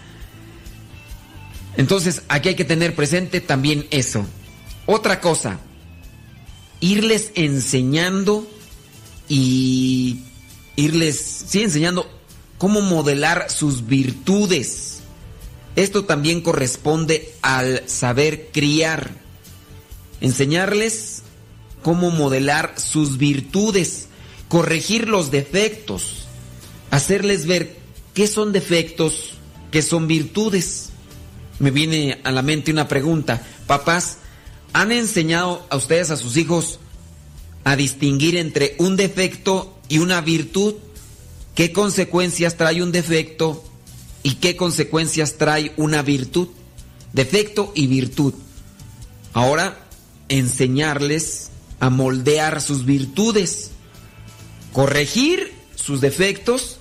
Entonces, 1.75 2.21
aquí 2.29 2.47
hay 2.47 2.55
que 2.55 2.63
tener 2.63 2.95
presente 2.95 3.41
también 3.41 3.85
eso. 3.91 4.25
Otra 4.85 5.19
cosa, 5.19 5.59
irles 6.79 7.33
enseñando 7.35 8.47
y 9.27 10.21
irles, 10.77 11.43
sí, 11.45 11.61
enseñando 11.61 12.09
cómo 12.57 12.79
modelar 12.79 13.51
sus 13.51 13.85
virtudes. 13.85 14.99
Esto 15.75 16.05
también 16.05 16.39
corresponde 16.39 17.33
al 17.41 17.83
saber 17.89 18.47
criar. 18.53 19.11
Enseñarles 20.21 21.22
cómo 21.83 22.09
modelar 22.09 22.73
sus 22.77 23.17
virtudes, 23.17 24.07
corregir 24.47 25.07
los 25.07 25.29
defectos, 25.29 26.25
hacerles 26.89 27.45
ver 27.45 27.77
qué 28.13 28.27
son 28.27 28.51
defectos, 28.51 29.35
qué 29.71 29.81
son 29.81 30.07
virtudes. 30.07 30.89
Me 31.59 31.71
viene 31.71 32.19
a 32.23 32.31
la 32.31 32.41
mente 32.41 32.71
una 32.71 32.87
pregunta. 32.87 33.45
Papás, 33.67 34.17
¿han 34.73 34.91
enseñado 34.91 35.65
a 35.69 35.75
ustedes 35.75 36.09
a 36.09 36.17
sus 36.17 36.37
hijos 36.37 36.79
a 37.63 37.75
distinguir 37.75 38.37
entre 38.37 38.75
un 38.79 38.95
defecto 38.95 39.77
y 39.89 39.99
una 39.99 40.21
virtud? 40.21 40.75
¿Qué 41.55 41.71
consecuencias 41.71 42.57
trae 42.57 42.81
un 42.81 42.91
defecto 42.91 43.63
y 44.23 44.35
qué 44.35 44.55
consecuencias 44.55 45.37
trae 45.37 45.73
una 45.77 46.01
virtud? 46.01 46.47
Defecto 47.13 47.71
y 47.75 47.87
virtud. 47.87 48.33
Ahora, 49.33 49.77
enseñarles 50.29 51.51
a 51.83 51.89
moldear 51.89 52.61
sus 52.61 52.85
virtudes, 52.85 53.71
corregir 54.71 55.51
sus 55.75 55.99
defectos 55.99 56.77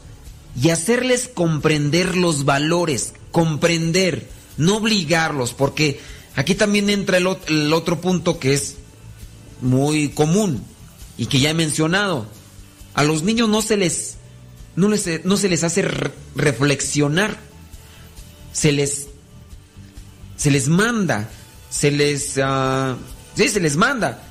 y 0.55 0.71
hacerles 0.71 1.27
comprender 1.27 2.17
los 2.17 2.45
valores, 2.45 3.13
comprender, 3.33 4.29
no 4.59 4.77
obligarlos, 4.77 5.55
porque 5.55 6.01
aquí 6.37 6.55
también 6.55 6.89
entra 6.89 7.17
el, 7.17 7.73
otro 7.73 8.01
punto 8.01 8.39
que 8.39 8.55
es 8.55 8.77
muy 9.61 10.11
común 10.11 10.63
y 11.19 11.27
que 11.27 11.41
ya 11.41 11.51
he 11.51 11.55
mencionado. 11.55 12.29
A 12.95 13.03
los 13.03 13.25
niños 13.25 13.49
no 13.49 13.61
se 13.61 13.77
les 13.77 14.19
no, 14.77 14.97
se 14.97 15.49
les 15.49 15.65
hace 15.65 15.83
reflexionar. 16.37 17.41
Se 18.53 18.71
les 18.71 19.09
se 20.37 20.53
les 20.53 20.69
manda, 20.69 21.29
se 21.71 21.91
les 21.91 22.37
uh, 22.37 22.95
sí, 23.35 23.49
se 23.49 23.59
les 23.59 23.77
manda. 23.77 24.29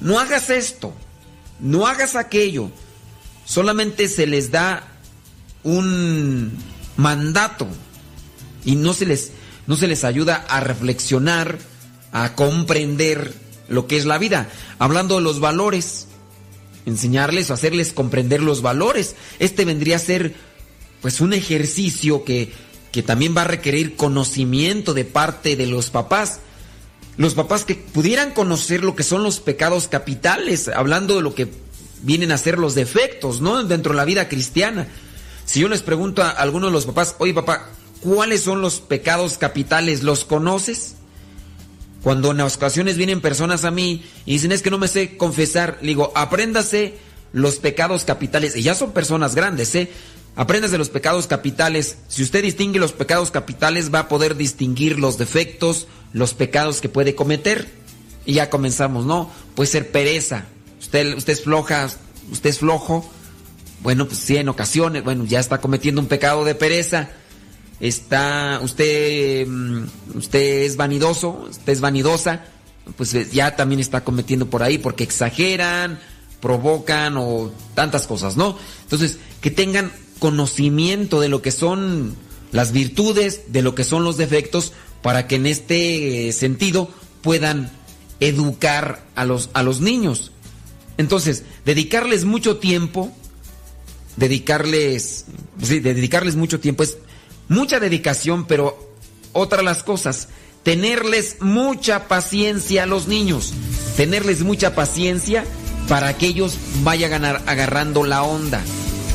No 0.00 0.18
hagas 0.18 0.50
esto, 0.50 0.92
no 1.60 1.86
hagas 1.86 2.16
aquello. 2.16 2.70
Solamente 3.44 4.08
se 4.08 4.26
les 4.26 4.50
da 4.50 4.88
un 5.62 6.52
mandato 6.96 7.66
y 8.64 8.76
no 8.76 8.94
se 8.94 9.06
les 9.06 9.32
no 9.66 9.76
se 9.76 9.88
les 9.88 10.04
ayuda 10.04 10.44
a 10.48 10.60
reflexionar, 10.60 11.58
a 12.12 12.34
comprender 12.34 13.32
lo 13.68 13.86
que 13.86 13.96
es 13.96 14.04
la 14.04 14.18
vida. 14.18 14.50
Hablando 14.78 15.16
de 15.16 15.22
los 15.22 15.40
valores, 15.40 16.06
enseñarles 16.86 17.50
o 17.50 17.54
hacerles 17.54 17.92
comprender 17.92 18.42
los 18.42 18.62
valores. 18.62 19.16
Este 19.38 19.64
vendría 19.64 19.96
a 19.96 20.00
ser 20.00 20.34
pues 21.00 21.20
un 21.20 21.32
ejercicio 21.32 22.24
que, 22.24 22.52
que 22.92 23.02
también 23.02 23.34
va 23.36 23.42
a 23.42 23.46
requerir 23.46 23.96
conocimiento 23.96 24.94
de 24.94 25.04
parte 25.04 25.56
de 25.56 25.66
los 25.66 25.90
papás. 25.90 26.40
Los 27.16 27.34
papás 27.34 27.64
que 27.64 27.76
pudieran 27.76 28.32
conocer 28.32 28.82
lo 28.82 28.96
que 28.96 29.04
son 29.04 29.22
los 29.22 29.40
pecados 29.40 29.88
capitales, 29.88 30.68
hablando 30.68 31.14
de 31.16 31.22
lo 31.22 31.34
que 31.34 31.48
vienen 32.02 32.32
a 32.32 32.38
ser 32.38 32.58
los 32.58 32.74
defectos, 32.74 33.40
¿no? 33.40 33.62
Dentro 33.64 33.92
de 33.92 33.96
la 33.96 34.04
vida 34.04 34.28
cristiana. 34.28 34.88
Si 35.44 35.60
yo 35.60 35.68
les 35.68 35.82
pregunto 35.82 36.22
a 36.22 36.30
algunos 36.30 36.70
de 36.70 36.74
los 36.74 36.86
papás, 36.86 37.16
oye 37.18 37.34
papá, 37.34 37.68
¿cuáles 38.00 38.42
son 38.42 38.60
los 38.60 38.80
pecados 38.80 39.38
capitales? 39.38 40.02
¿Los 40.02 40.24
conoces? 40.24 40.96
Cuando 42.02 42.32
en 42.32 42.40
ocasiones 42.40 42.96
vienen 42.96 43.20
personas 43.20 43.64
a 43.64 43.70
mí 43.70 44.04
y 44.26 44.32
dicen 44.32 44.52
es 44.52 44.60
que 44.60 44.70
no 44.70 44.78
me 44.78 44.88
sé 44.88 45.16
confesar, 45.16 45.78
digo, 45.80 46.12
apréndase 46.14 46.98
los 47.32 47.56
pecados 47.56 48.04
capitales. 48.04 48.56
Y 48.56 48.62
ya 48.62 48.74
son 48.74 48.92
personas 48.92 49.34
grandes, 49.34 49.74
¿eh? 49.74 49.90
Apréndase 50.36 50.78
los 50.78 50.88
pecados 50.88 51.26
capitales. 51.26 51.98
Si 52.08 52.22
usted 52.22 52.42
distingue 52.42 52.78
los 52.78 52.92
pecados 52.92 53.30
capitales, 53.30 53.94
va 53.94 54.00
a 54.00 54.08
poder 54.08 54.36
distinguir 54.36 54.98
los 54.98 55.18
defectos, 55.18 55.86
los 56.12 56.34
pecados 56.34 56.80
que 56.80 56.88
puede 56.88 57.14
cometer. 57.14 57.68
Y 58.26 58.34
ya 58.34 58.50
comenzamos, 58.50 59.06
¿no? 59.06 59.30
Puede 59.54 59.70
ser 59.70 59.92
pereza. 59.92 60.46
Usted, 60.80 61.16
usted 61.16 61.32
es 61.34 61.42
floja, 61.42 61.88
usted 62.32 62.50
es 62.50 62.58
flojo. 62.58 63.08
Bueno, 63.82 64.06
pues 64.06 64.18
sí, 64.18 64.36
en 64.36 64.48
ocasiones, 64.48 65.04
bueno, 65.04 65.24
ya 65.24 65.40
está 65.40 65.60
cometiendo 65.60 66.00
un 66.00 66.08
pecado 66.08 66.44
de 66.44 66.54
pereza 66.54 67.10
está 67.80 68.60
usted 68.62 69.46
mm, 69.46 69.84
usted 70.14 70.62
es 70.62 70.76
vanidoso, 70.76 71.46
usted 71.50 71.72
es 71.72 71.80
vanidosa, 71.80 72.44
pues 72.96 73.14
eh, 73.14 73.28
ya 73.32 73.56
también 73.56 73.80
está 73.80 74.04
cometiendo 74.04 74.48
por 74.48 74.62
ahí 74.62 74.78
porque 74.78 75.04
exageran, 75.04 75.98
provocan 76.40 77.16
o 77.16 77.52
tantas 77.74 78.06
cosas, 78.06 78.36
¿no? 78.36 78.56
Entonces, 78.82 79.18
que 79.40 79.50
tengan 79.50 79.92
conocimiento 80.18 81.20
de 81.20 81.28
lo 81.28 81.42
que 81.42 81.50
son 81.50 82.14
las 82.52 82.72
virtudes, 82.72 83.42
de 83.48 83.62
lo 83.62 83.74
que 83.74 83.84
son 83.84 84.04
los 84.04 84.16
defectos 84.16 84.72
para 85.02 85.26
que 85.26 85.36
en 85.36 85.46
este 85.46 86.32
sentido 86.32 86.88
puedan 87.22 87.70
educar 88.20 89.04
a 89.14 89.24
los 89.24 89.50
a 89.52 89.62
los 89.62 89.80
niños. 89.80 90.32
Entonces, 90.96 91.42
dedicarles 91.64 92.24
mucho 92.24 92.58
tiempo 92.58 93.12
dedicarles 94.16 95.26
sí, 95.62 95.80
dedicarles 95.80 96.36
mucho 96.36 96.60
tiempo 96.60 96.82
es 96.82 96.98
mucha 97.48 97.80
dedicación, 97.80 98.46
pero 98.46 98.92
otra 99.32 99.58
de 99.58 99.64
las 99.64 99.82
cosas, 99.82 100.28
tenerles 100.62 101.36
mucha 101.40 102.08
paciencia 102.08 102.84
a 102.84 102.86
los 102.86 103.08
niños, 103.08 103.52
tenerles 103.96 104.42
mucha 104.42 104.74
paciencia 104.74 105.44
para 105.88 106.16
que 106.16 106.26
ellos 106.26 106.56
vayan 106.82 107.24
agarrando 107.24 108.04
la 108.04 108.22
onda, 108.22 108.62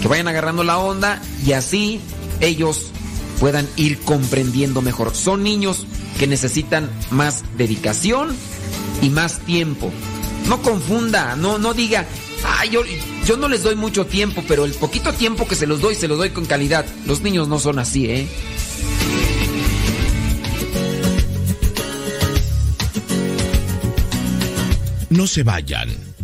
que 0.02 0.08
vayan 0.08 0.28
agarrando 0.28 0.64
la 0.64 0.78
onda 0.78 1.22
y 1.46 1.54
así 1.54 2.00
ellos 2.40 2.92
puedan 3.40 3.68
ir 3.76 4.00
comprendiendo 4.00 4.82
mejor. 4.82 5.16
Son 5.16 5.44
niños 5.44 5.86
que 6.18 6.28
necesitan 6.28 6.90
más 7.12 7.44
dedicación 7.58 8.36
y 9.02 9.10
más 9.10 9.40
tiempo. 9.40 9.92
No 10.48 10.62
confunda, 10.62 11.36
no, 11.36 11.58
no 11.58 11.74
diga, 11.74 12.06
ay, 12.46 12.70
yo, 12.70 12.82
yo 13.26 13.38
no 13.38 13.48
les 13.48 13.64
doy 13.64 13.76
mucho 13.76 14.06
tiempo, 14.06 14.44
pero 14.48 14.66
el 14.66 14.74
poquito 14.74 15.14
tiempo 15.14 15.48
que 15.48 15.56
se 15.56 15.68
los 15.68 15.82
doy, 15.82 15.96
se 15.96 16.08
los 16.08 16.18
doy 16.18 16.32
con 16.32 16.46
calidad. 16.46 16.86
Los 17.06 17.22
niños 17.22 17.48
no 17.48 17.60
son 17.60 17.80
así, 17.80 18.06
¿eh? 18.08 18.28
No 25.10 25.28
se 25.28 25.44
vayan. 25.44 26.09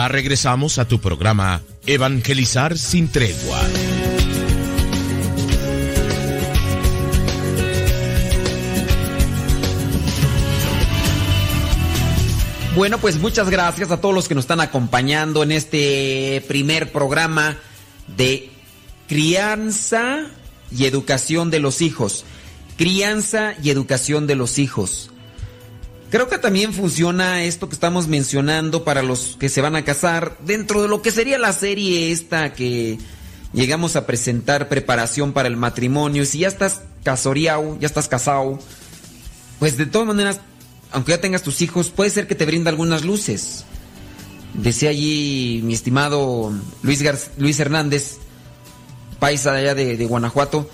Ya 0.00 0.08
regresamos 0.08 0.78
a 0.78 0.88
tu 0.88 0.98
programa 0.98 1.60
Evangelizar 1.84 2.78
sin 2.78 3.08
tregua. 3.08 3.60
Bueno, 12.74 12.96
pues 12.96 13.18
muchas 13.18 13.50
gracias 13.50 13.90
a 13.90 14.00
todos 14.00 14.14
los 14.14 14.26
que 14.26 14.34
nos 14.34 14.44
están 14.44 14.62
acompañando 14.62 15.42
en 15.42 15.52
este 15.52 16.42
primer 16.48 16.92
programa 16.92 17.58
de 18.06 18.48
crianza 19.06 20.20
y 20.74 20.86
educación 20.86 21.50
de 21.50 21.60
los 21.60 21.82
hijos. 21.82 22.24
Crianza 22.78 23.52
y 23.62 23.68
educación 23.68 24.26
de 24.26 24.36
los 24.36 24.58
hijos. 24.58 25.09
Creo 26.10 26.28
que 26.28 26.38
también 26.38 26.72
funciona 26.72 27.44
esto 27.44 27.68
que 27.68 27.74
estamos 27.74 28.08
mencionando 28.08 28.82
para 28.82 29.02
los 29.02 29.36
que 29.38 29.48
se 29.48 29.60
van 29.60 29.76
a 29.76 29.84
casar 29.84 30.36
dentro 30.44 30.82
de 30.82 30.88
lo 30.88 31.02
que 31.02 31.12
sería 31.12 31.38
la 31.38 31.52
serie 31.52 32.10
esta 32.10 32.52
que 32.52 32.98
llegamos 33.52 33.94
a 33.94 34.06
presentar 34.06 34.68
preparación 34.68 35.32
para 35.32 35.48
el 35.48 35.56
matrimonio. 35.56 36.24
Si 36.24 36.40
ya 36.40 36.48
estás 36.48 36.82
casoreado, 37.04 37.78
ya 37.78 37.86
estás 37.86 38.08
casado, 38.08 38.58
pues 39.60 39.76
de 39.76 39.86
todas 39.86 40.08
maneras, 40.08 40.40
aunque 40.90 41.12
ya 41.12 41.20
tengas 41.20 41.42
tus 41.42 41.62
hijos, 41.62 41.90
puede 41.90 42.10
ser 42.10 42.26
que 42.26 42.34
te 42.34 42.46
brinda 42.46 42.70
algunas 42.70 43.04
luces. 43.04 43.64
Decía 44.54 44.90
allí 44.90 45.60
mi 45.62 45.74
estimado 45.74 46.52
Luis, 46.82 47.04
Luis 47.38 47.60
Hernández, 47.60 48.18
paisa 49.20 49.52
de 49.52 49.60
allá 49.60 49.74
de, 49.76 50.06
Guanajuato, 50.06 50.68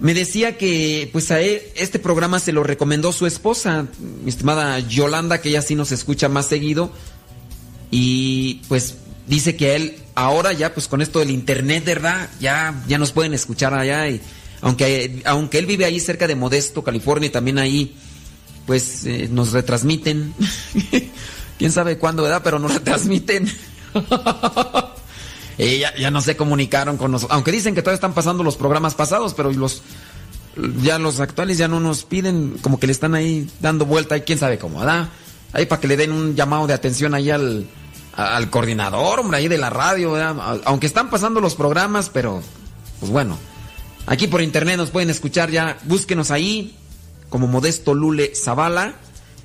me 0.00 0.14
decía 0.14 0.56
que 0.56 1.10
pues 1.12 1.30
a 1.30 1.40
él 1.40 1.60
este 1.76 1.98
programa 1.98 2.40
se 2.40 2.52
lo 2.52 2.62
recomendó 2.62 3.12
su 3.12 3.26
esposa, 3.26 3.86
mi 4.24 4.30
estimada 4.30 4.80
Yolanda, 4.80 5.42
que 5.42 5.50
ella 5.50 5.60
sí 5.60 5.74
nos 5.74 5.92
escucha 5.92 6.28
más 6.28 6.46
seguido. 6.46 6.90
Y 7.90 8.62
pues 8.68 8.96
dice 9.26 9.56
que 9.56 9.76
él 9.76 9.96
ahora 10.14 10.52
ya 10.54 10.72
pues 10.72 10.88
con 10.88 11.02
esto 11.02 11.18
del 11.18 11.30
internet, 11.30 11.84
¿verdad? 11.84 12.30
Ya, 12.40 12.82
ya 12.88 12.96
nos 12.96 13.12
pueden 13.12 13.34
escuchar 13.34 13.74
allá. 13.74 14.08
Y, 14.08 14.22
aunque, 14.62 15.20
aunque 15.26 15.58
él 15.58 15.66
vive 15.66 15.84
ahí 15.84 16.00
cerca 16.00 16.26
de 16.26 16.34
Modesto, 16.34 16.82
California, 16.82 17.30
también 17.30 17.58
ahí 17.58 17.94
pues 18.66 19.04
eh, 19.04 19.28
nos 19.30 19.52
retransmiten. 19.52 20.32
Quién 21.58 21.72
sabe 21.72 21.98
cuándo, 21.98 22.22
¿verdad? 22.22 22.40
Pero 22.42 22.58
nos 22.58 22.72
retransmiten. 22.72 23.52
ya, 25.98 26.10
no 26.10 26.20
se 26.20 26.36
comunicaron 26.36 26.96
con 26.96 27.12
nosotros. 27.12 27.34
Aunque 27.34 27.52
dicen 27.52 27.74
que 27.74 27.82
todavía 27.82 27.96
están 27.96 28.14
pasando 28.14 28.42
los 28.42 28.56
programas 28.56 28.94
pasados, 28.94 29.34
pero 29.34 29.52
los 29.52 29.82
ya 30.82 30.98
los 30.98 31.20
actuales 31.20 31.58
ya 31.58 31.68
no 31.68 31.80
nos 31.80 32.04
piden, 32.04 32.56
como 32.60 32.80
que 32.80 32.86
le 32.86 32.92
están 32.92 33.14
ahí 33.14 33.48
dando 33.60 33.86
vuelta 33.86 34.16
y 34.16 34.22
quién 34.22 34.38
sabe 34.38 34.58
cómo, 34.58 34.80
¿verdad? 34.80 35.08
Ahí 35.52 35.66
para 35.66 35.80
que 35.80 35.88
le 35.88 35.96
den 35.96 36.12
un 36.12 36.34
llamado 36.34 36.66
de 36.66 36.74
atención 36.74 37.14
ahí 37.14 37.30
al, 37.30 37.66
al 38.12 38.50
coordinador, 38.50 39.20
hombre, 39.20 39.38
ahí 39.38 39.48
de 39.48 39.58
la 39.58 39.70
radio, 39.70 40.16
Aunque 40.64 40.86
están 40.86 41.10
pasando 41.10 41.40
los 41.40 41.54
programas, 41.54 42.10
pero 42.10 42.42
pues 42.98 43.10
bueno. 43.10 43.38
Aquí 44.06 44.26
por 44.26 44.42
internet 44.42 44.76
nos 44.76 44.90
pueden 44.90 45.10
escuchar 45.10 45.50
ya, 45.50 45.78
búsquenos 45.84 46.30
ahí 46.30 46.74
como 47.28 47.46
Modesto 47.46 47.94
Lule 47.94 48.32
Zavala 48.34 48.94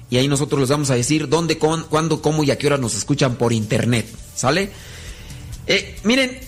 y 0.10 0.18
ahí 0.18 0.28
nosotros 0.28 0.60
les 0.60 0.70
vamos 0.70 0.90
a 0.90 0.96
decir 0.96 1.30
dónde, 1.30 1.58
cuándo, 1.58 2.22
cómo 2.22 2.44
y 2.44 2.52
a 2.52 2.58
qué 2.58 2.68
hora 2.68 2.78
nos 2.78 2.96
escuchan 2.96 3.36
por 3.36 3.54
internet, 3.54 4.08
¿sale? 4.36 4.72
Eh, 5.68 5.98
miren, 6.04 6.40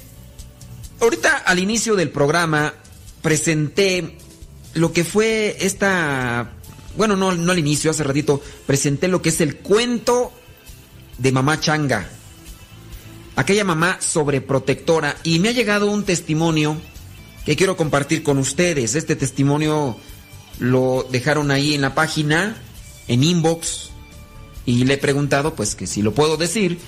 ahorita 0.99 1.37
al 1.37 1.59
inicio 1.59 1.95
del 1.95 2.09
programa 2.09 2.73
presenté 3.21 4.17
lo 4.73 4.93
que 4.93 5.03
fue 5.03 5.57
esta, 5.59 6.51
bueno, 6.95 7.15
no, 7.15 7.33
no 7.33 7.51
al 7.51 7.59
inicio, 7.59 7.91
hace 7.91 8.03
ratito, 8.03 8.41
presenté 8.65 9.07
lo 9.07 9.21
que 9.21 9.29
es 9.29 9.41
el 9.41 9.57
cuento 9.57 10.31
de 11.17 11.31
mamá 11.31 11.59
changa. 11.59 12.09
Aquella 13.35 13.63
mamá 13.63 13.97
sobreprotectora. 14.01 15.15
Y 15.23 15.39
me 15.39 15.49
ha 15.49 15.51
llegado 15.51 15.91
un 15.91 16.03
testimonio 16.03 16.77
que 17.45 17.55
quiero 17.55 17.77
compartir 17.77 18.23
con 18.23 18.39
ustedes. 18.39 18.95
Este 18.95 19.15
testimonio 19.15 19.95
lo 20.59 21.07
dejaron 21.11 21.51
ahí 21.51 21.75
en 21.75 21.81
la 21.81 21.93
página, 21.93 22.57
en 23.07 23.23
inbox. 23.23 23.91
Y 24.65 24.85
le 24.85 24.95
he 24.95 24.97
preguntado, 24.97 25.53
pues, 25.53 25.75
que 25.75 25.85
si 25.85 26.01
lo 26.01 26.13
puedo 26.13 26.35
decir. 26.35 26.79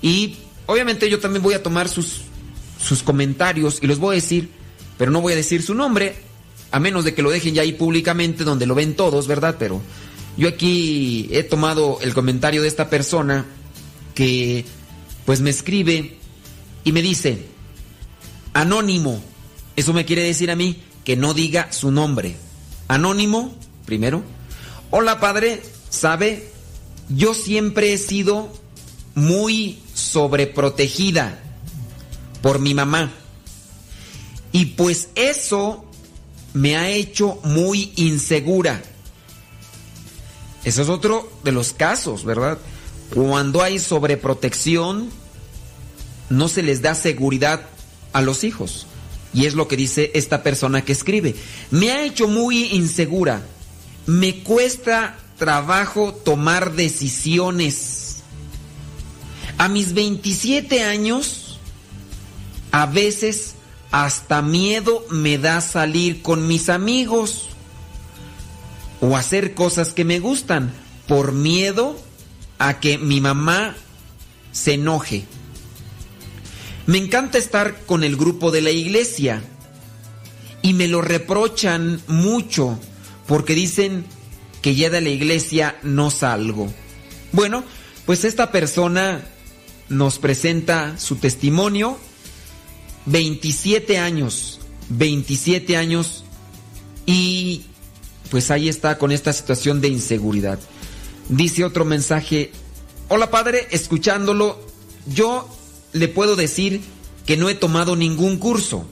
Y 0.00 0.36
Obviamente 0.70 1.10
yo 1.10 1.18
también 1.18 1.42
voy 1.42 1.54
a 1.54 1.64
tomar 1.64 1.88
sus, 1.88 2.20
sus 2.80 3.02
comentarios 3.02 3.80
y 3.82 3.88
los 3.88 3.98
voy 3.98 4.12
a 4.12 4.20
decir, 4.20 4.50
pero 4.96 5.10
no 5.10 5.20
voy 5.20 5.32
a 5.32 5.36
decir 5.36 5.64
su 5.64 5.74
nombre, 5.74 6.14
a 6.70 6.78
menos 6.78 7.04
de 7.04 7.12
que 7.12 7.22
lo 7.22 7.30
dejen 7.32 7.54
ya 7.54 7.62
ahí 7.62 7.72
públicamente 7.72 8.44
donde 8.44 8.66
lo 8.66 8.76
ven 8.76 8.94
todos, 8.94 9.26
¿verdad? 9.26 9.56
Pero 9.58 9.82
yo 10.36 10.46
aquí 10.48 11.28
he 11.32 11.42
tomado 11.42 11.98
el 12.02 12.14
comentario 12.14 12.62
de 12.62 12.68
esta 12.68 12.88
persona 12.88 13.46
que 14.14 14.64
pues 15.24 15.40
me 15.40 15.50
escribe 15.50 16.18
y 16.84 16.92
me 16.92 17.02
dice, 17.02 17.46
anónimo, 18.52 19.20
eso 19.74 19.92
me 19.92 20.04
quiere 20.04 20.22
decir 20.22 20.52
a 20.52 20.56
mí 20.56 20.80
que 21.02 21.16
no 21.16 21.34
diga 21.34 21.72
su 21.72 21.90
nombre. 21.90 22.36
Anónimo, 22.86 23.56
primero. 23.86 24.22
Hola 24.92 25.18
padre, 25.18 25.64
¿sabe? 25.88 26.48
Yo 27.08 27.34
siempre 27.34 27.92
he 27.92 27.98
sido 27.98 28.52
muy 29.16 29.80
sobreprotegida 30.00 31.38
por 32.42 32.58
mi 32.58 32.74
mamá. 32.74 33.12
Y 34.52 34.66
pues 34.66 35.10
eso 35.14 35.84
me 36.54 36.76
ha 36.76 36.88
hecho 36.88 37.38
muy 37.44 37.92
insegura. 37.96 38.82
Ese 40.64 40.82
es 40.82 40.88
otro 40.88 41.30
de 41.44 41.52
los 41.52 41.72
casos, 41.72 42.24
¿verdad? 42.24 42.58
Cuando 43.14 43.62
hay 43.62 43.78
sobreprotección, 43.78 45.10
no 46.28 46.48
se 46.48 46.62
les 46.62 46.82
da 46.82 46.94
seguridad 46.94 47.62
a 48.12 48.20
los 48.20 48.44
hijos. 48.44 48.86
Y 49.32 49.46
es 49.46 49.54
lo 49.54 49.68
que 49.68 49.76
dice 49.76 50.10
esta 50.14 50.42
persona 50.42 50.84
que 50.84 50.92
escribe. 50.92 51.36
Me 51.70 51.92
ha 51.92 52.04
hecho 52.04 52.26
muy 52.26 52.66
insegura. 52.72 53.42
Me 54.06 54.42
cuesta 54.42 55.16
trabajo 55.38 56.12
tomar 56.12 56.72
decisiones. 56.72 57.99
A 59.60 59.68
mis 59.68 59.92
27 59.92 60.84
años, 60.84 61.58
a 62.72 62.86
veces 62.86 63.56
hasta 63.90 64.40
miedo 64.40 65.04
me 65.10 65.36
da 65.36 65.60
salir 65.60 66.22
con 66.22 66.46
mis 66.46 66.70
amigos 66.70 67.50
o 69.02 69.18
hacer 69.18 69.52
cosas 69.52 69.92
que 69.92 70.06
me 70.06 70.18
gustan 70.18 70.72
por 71.06 71.32
miedo 71.32 72.00
a 72.58 72.80
que 72.80 72.96
mi 72.96 73.20
mamá 73.20 73.76
se 74.50 74.72
enoje. 74.72 75.26
Me 76.86 76.96
encanta 76.96 77.36
estar 77.36 77.84
con 77.84 78.02
el 78.02 78.16
grupo 78.16 78.50
de 78.50 78.62
la 78.62 78.70
iglesia 78.70 79.42
y 80.62 80.72
me 80.72 80.88
lo 80.88 81.02
reprochan 81.02 82.00
mucho 82.06 82.80
porque 83.26 83.54
dicen 83.54 84.06
que 84.62 84.74
ya 84.74 84.88
de 84.88 85.02
la 85.02 85.10
iglesia 85.10 85.76
no 85.82 86.10
salgo. 86.10 86.72
Bueno, 87.32 87.62
pues 88.06 88.24
esta 88.24 88.50
persona 88.52 89.22
nos 89.90 90.18
presenta 90.18 90.98
su 90.98 91.16
testimonio. 91.16 91.98
27 93.06 93.98
años, 93.98 94.60
27 94.88 95.76
años 95.76 96.24
y 97.06 97.62
pues 98.30 98.50
ahí 98.50 98.68
está 98.68 98.98
con 98.98 99.10
esta 99.10 99.32
situación 99.32 99.80
de 99.80 99.88
inseguridad. 99.88 100.58
Dice 101.28 101.64
otro 101.64 101.84
mensaje, 101.84 102.52
hola 103.08 103.30
padre, 103.30 103.66
escuchándolo, 103.70 104.60
yo 105.06 105.48
le 105.92 106.08
puedo 106.08 106.36
decir 106.36 106.80
que 107.26 107.36
no 107.36 107.48
he 107.48 107.54
tomado 107.54 107.96
ningún 107.96 108.38
curso. 108.38 108.86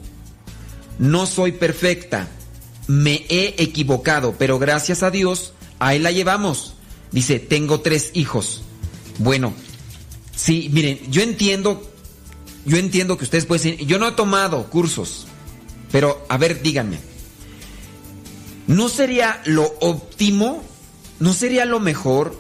No 0.98 1.26
soy 1.26 1.52
perfecta. 1.52 2.28
Me 2.88 3.24
he 3.28 3.54
equivocado, 3.58 4.34
pero 4.38 4.58
gracias 4.58 5.02
a 5.02 5.10
Dios, 5.10 5.52
ahí 5.78 5.98
la 5.98 6.10
llevamos. 6.10 6.74
Dice, 7.12 7.38
tengo 7.38 7.80
tres 7.80 8.10
hijos. 8.14 8.62
Bueno, 9.18 9.52
sí, 10.38 10.70
miren, 10.72 11.00
yo 11.10 11.22
entiendo, 11.22 11.82
yo 12.64 12.76
entiendo 12.76 13.18
que 13.18 13.24
ustedes 13.24 13.44
pueden 13.44 13.76
yo 13.78 13.98
no 13.98 14.08
he 14.08 14.12
tomado 14.12 14.70
cursos, 14.70 15.26
pero 15.90 16.24
a 16.28 16.38
ver, 16.38 16.62
díganme, 16.62 16.98
¿no 18.68 18.88
sería 18.88 19.42
lo 19.44 19.64
óptimo? 19.80 20.62
¿No 21.20 21.34
sería 21.34 21.64
lo 21.64 21.80
mejor 21.80 22.32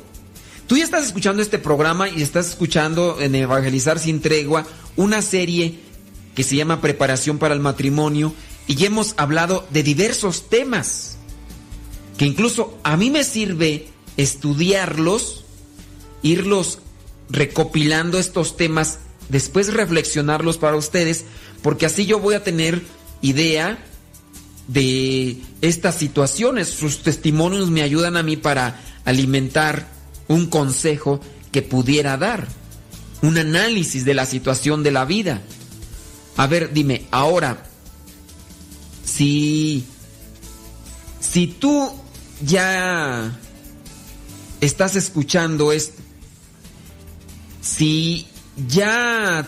Tú 0.68 0.76
ya 0.76 0.84
estás 0.84 1.06
escuchando 1.06 1.40
este 1.40 1.58
programa 1.58 2.10
y 2.10 2.20
estás 2.20 2.46
escuchando 2.50 3.22
en 3.22 3.34
Evangelizar 3.34 3.98
sin 3.98 4.20
tregua 4.20 4.66
una 4.96 5.22
serie 5.22 5.78
que 6.34 6.44
se 6.44 6.56
llama 6.56 6.82
Preparación 6.82 7.38
para 7.38 7.54
el 7.54 7.60
matrimonio 7.60 8.34
y 8.66 8.74
ya 8.74 8.88
hemos 8.88 9.14
hablado 9.16 9.66
de 9.70 9.82
diversos 9.82 10.50
temas 10.50 11.16
que 12.18 12.26
incluso 12.26 12.78
a 12.82 12.98
mí 12.98 13.08
me 13.08 13.24
sirve 13.24 13.86
estudiarlos, 14.18 15.46
irlos 16.20 16.80
recopilando 17.30 18.18
estos 18.18 18.56
temas, 18.56 18.98
después 19.28 19.72
reflexionarlos 19.72 20.58
para 20.58 20.76
ustedes, 20.76 21.24
porque 21.62 21.86
así 21.86 22.06
yo 22.06 22.20
voy 22.20 22.34
a 22.34 22.44
tener 22.44 22.82
idea 23.20 23.78
de 24.68 25.38
estas 25.60 25.96
situaciones. 25.96 26.68
Sus 26.68 27.02
testimonios 27.02 27.70
me 27.70 27.82
ayudan 27.82 28.16
a 28.16 28.22
mí 28.22 28.36
para 28.36 28.80
alimentar 29.04 29.88
un 30.28 30.46
consejo 30.46 31.20
que 31.52 31.62
pudiera 31.62 32.16
dar, 32.16 32.46
un 33.22 33.38
análisis 33.38 34.04
de 34.04 34.14
la 34.14 34.26
situación 34.26 34.82
de 34.82 34.92
la 34.92 35.04
vida. 35.04 35.42
A 36.36 36.46
ver, 36.46 36.72
dime, 36.72 37.06
ahora, 37.10 37.64
si, 39.04 39.84
si 41.18 41.46
tú 41.46 41.90
ya 42.44 43.36
estás 44.60 44.94
escuchando 44.94 45.72
esto, 45.72 46.02
si 47.76 48.26
ya 48.68 49.46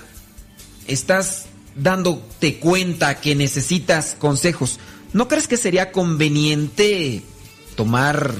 estás 0.87 1.47
dándote 1.77 2.59
cuenta 2.59 3.21
que 3.21 3.35
necesitas 3.35 4.17
consejos, 4.19 4.79
¿no 5.13 5.29
crees 5.29 5.49
que 5.49 5.57
sería 5.57 5.93
conveniente 5.93 7.23
tomar 7.77 8.35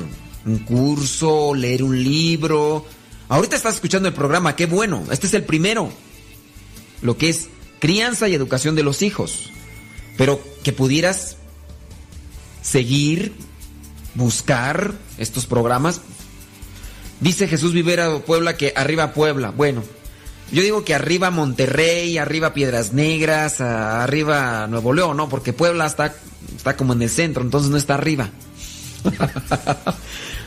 un 0.45 0.59
curso, 0.59 1.55
leer 1.55 1.83
un 1.83 2.03
libro. 2.03 2.85
Ahorita 3.29 3.57
estás 3.57 3.77
escuchando 3.77 4.09
el 4.09 4.15
programa, 4.15 4.57
qué 4.57 4.67
bueno. 4.67 5.05
Este 5.11 5.27
es 5.27 5.35
el 5.35 5.45
primero. 5.45 5.91
Lo 7.03 7.17
que 7.17 7.29
es 7.29 7.49
crianza 7.79 8.29
y 8.29 8.35
educación 8.35 8.75
de 8.75 8.83
los 8.83 9.03
hijos. 9.03 9.51
Pero 10.17 10.41
que 10.63 10.73
pudieras 10.73 11.37
seguir, 12.63 13.33
buscar 14.15 14.95
estos 15.19 15.47
programas. 15.47 16.01
Dice 17.21 17.49
Jesús 17.49 17.73
Vivera 17.73 18.19
Puebla 18.21 18.57
que 18.57 18.73
arriba 18.75 19.13
Puebla. 19.13 19.51
Bueno, 19.51 19.85
yo 20.53 20.63
digo 20.63 20.85
que 20.85 20.95
arriba 20.95 21.31
Monterrey, 21.31 22.19
arriba 22.19 22.55
Piedras 22.55 22.93
Negras, 22.93 23.61
arriba 23.61 24.67
Nuevo 24.67 24.93
León, 24.93 25.17
¿no? 25.17 25.29
Porque 25.29 25.53
Puebla 25.53 25.87
está, 25.87 26.15
está 26.57 26.77
como 26.77 26.95
en 26.95 27.03
el 27.03 27.11
centro, 27.11 27.43
entonces 27.43 27.71
no 27.71 27.77
está 27.77 27.95
arriba. 27.95 28.31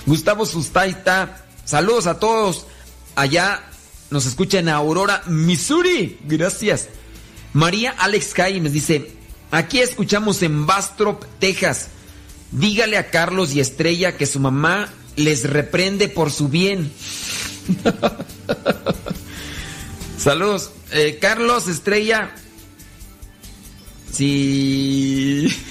Gustavo 0.05 0.45
Sustaita, 0.45 1.45
saludos 1.63 2.07
a 2.07 2.19
todos. 2.19 2.65
Allá 3.15 3.61
nos 4.09 4.25
escucha 4.25 4.59
en 4.59 4.69
Aurora, 4.69 5.23
Missouri. 5.27 6.19
Gracias. 6.25 6.89
María 7.53 7.91
Alex 7.97 8.33
Jaimes 8.33 8.73
dice, 8.73 9.11
aquí 9.51 9.79
escuchamos 9.79 10.41
en 10.41 10.65
Bastrop, 10.65 11.23
Texas. 11.39 11.89
Dígale 12.51 12.97
a 12.97 13.09
Carlos 13.11 13.53
y 13.53 13.59
Estrella 13.59 14.17
que 14.17 14.25
su 14.25 14.39
mamá 14.39 14.89
les 15.15 15.49
reprende 15.49 16.09
por 16.09 16.31
su 16.31 16.49
bien. 16.49 16.91
Saludos. 20.17 20.71
Eh, 20.91 21.17
Carlos 21.19 21.67
Estrella. 21.67 22.31
Sí. 24.11 25.47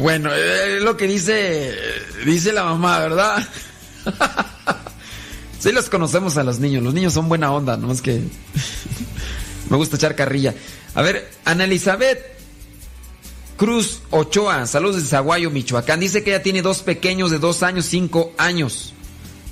Bueno, 0.00 0.32
es 0.32 0.80
lo 0.82 0.96
que 0.96 1.08
dice, 1.08 1.76
dice 2.24 2.52
la 2.52 2.62
mamá, 2.62 3.00
¿verdad? 3.00 3.44
sí 5.58 5.72
los 5.72 5.88
conocemos 5.88 6.36
a 6.36 6.44
los 6.44 6.60
niños, 6.60 6.84
los 6.84 6.94
niños 6.94 7.12
son 7.12 7.28
buena 7.28 7.50
onda, 7.50 7.76
nomás 7.76 8.00
que 8.00 8.20
me 9.68 9.76
gusta 9.76 9.96
echar 9.96 10.14
carrilla. 10.14 10.54
A 10.94 11.02
ver, 11.02 11.28
Ana 11.44 11.64
Elizabeth 11.64 12.39
Cruz 13.60 14.00
Ochoa, 14.08 14.66
saludos 14.66 15.02
de 15.02 15.02
Zaguayo, 15.02 15.50
Michoacán, 15.50 16.00
dice 16.00 16.24
que 16.24 16.30
ella 16.30 16.42
tiene 16.42 16.62
dos 16.62 16.80
pequeños 16.80 17.30
de 17.30 17.38
dos 17.38 17.62
años, 17.62 17.84
cinco 17.84 18.32
años. 18.38 18.94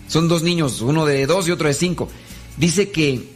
Son 0.06 0.28
dos 0.28 0.42
niños, 0.42 0.80
uno 0.80 1.04
de 1.04 1.26
dos 1.26 1.46
y 1.46 1.50
otro 1.50 1.68
de 1.68 1.74
cinco. 1.74 2.08
Dice 2.56 2.90
que, 2.90 3.28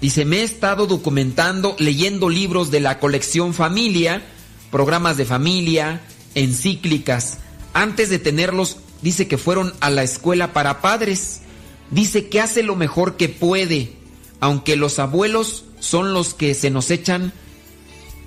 dice, 0.00 0.24
me 0.24 0.38
he 0.38 0.42
estado 0.42 0.86
documentando, 0.86 1.76
leyendo 1.78 2.30
libros 2.30 2.70
de 2.70 2.80
la 2.80 2.98
colección 2.98 3.52
familia, 3.52 4.24
programas 4.70 5.18
de 5.18 5.26
familia, 5.26 6.00
encíclicas. 6.34 7.40
Antes 7.74 8.08
de 8.08 8.18
tenerlos, 8.18 8.78
dice 9.02 9.28
que 9.28 9.36
fueron 9.36 9.74
a 9.80 9.90
la 9.90 10.02
escuela 10.02 10.54
para 10.54 10.80
padres. 10.80 11.42
Dice 11.90 12.30
que 12.30 12.40
hace 12.40 12.62
lo 12.62 12.74
mejor 12.74 13.18
que 13.18 13.28
puede, 13.28 13.92
aunque 14.40 14.76
los 14.76 14.98
abuelos 14.98 15.66
son 15.78 16.14
los 16.14 16.32
que 16.32 16.54
se 16.54 16.70
nos 16.70 16.90
echan. 16.90 17.34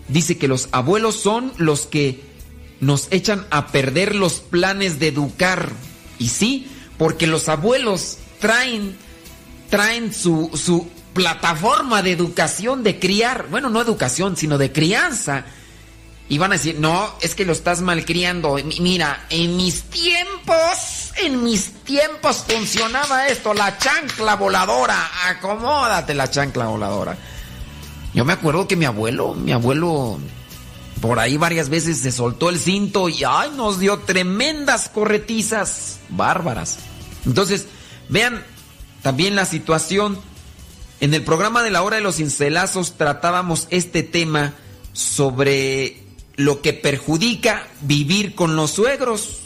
Dice 0.10 0.38
que 0.38 0.48
los 0.48 0.70
abuelos 0.72 1.16
son 1.16 1.54
los 1.58 1.86
que 1.86 2.22
nos 2.80 3.08
echan 3.12 3.46
a 3.52 3.68
perder 3.68 4.16
los 4.16 4.40
planes 4.40 5.00
de 5.00 5.08
educar. 5.10 5.72
Y 6.18 6.30
sí, 6.30 6.68
porque 6.98 7.28
los 7.28 7.48
abuelos 7.48 8.18
traen, 8.40 8.98
traen 9.70 10.14
su, 10.14 10.52
su 10.54 10.88
plataforma 11.14 12.02
de 12.02 12.12
educación, 12.12 12.84
de 12.84 13.00
criar, 13.00 13.48
bueno, 13.50 13.70
no 13.70 13.82
educación, 13.82 14.36
sino 14.36 14.58
de 14.58 14.72
crianza 14.72 15.46
y 16.30 16.38
van 16.38 16.52
a 16.52 16.56
decir, 16.56 16.80
no, 16.80 17.12
es 17.22 17.34
que 17.34 17.44
lo 17.44 17.54
estás 17.54 17.82
malcriando. 17.82 18.56
Mira, 18.80 19.26
en 19.32 19.58
mis 19.58 19.82
tiempos, 19.82 21.12
en 21.18 21.44
mis 21.44 21.74
tiempos 21.84 22.46
funcionaba 22.48 23.28
esto, 23.28 23.56
la 23.56 23.76
chancla 23.80 24.36
voladora. 24.36 25.10
Acomódate 25.28 26.14
la 26.14 26.30
chancla 26.30 26.68
voladora. 26.68 27.18
Yo 28.20 28.26
me 28.26 28.34
acuerdo 28.34 28.68
que 28.68 28.76
mi 28.76 28.84
abuelo, 28.84 29.34
mi 29.34 29.54
abuelo 29.54 30.20
por 31.00 31.20
ahí 31.20 31.38
varias 31.38 31.70
veces 31.70 32.00
se 32.00 32.12
soltó 32.12 32.50
el 32.50 32.60
cinto 32.60 33.08
y 33.08 33.24
ay, 33.26 33.52
nos 33.56 33.80
dio 33.80 34.00
tremendas 34.00 34.90
corretizas 34.90 36.00
bárbaras. 36.10 36.80
Entonces, 37.26 37.68
vean 38.10 38.44
también 39.04 39.38
la 39.38 39.46
situación. 39.46 40.20
En 41.00 41.14
el 41.14 41.24
programa 41.24 41.64
de 41.64 41.72
la 41.72 41.82
hora 41.82 41.96
de 41.96 42.02
los 42.02 42.18
cincelazos 42.18 42.98
tratábamos 42.98 43.68
este 43.70 44.04
tema 44.04 44.54
sobre 44.92 46.04
lo 46.36 46.62
que 46.62 46.74
perjudica 46.74 47.68
vivir 47.84 48.36
con 48.36 48.58
los 48.58 48.72
suegros. 48.72 49.38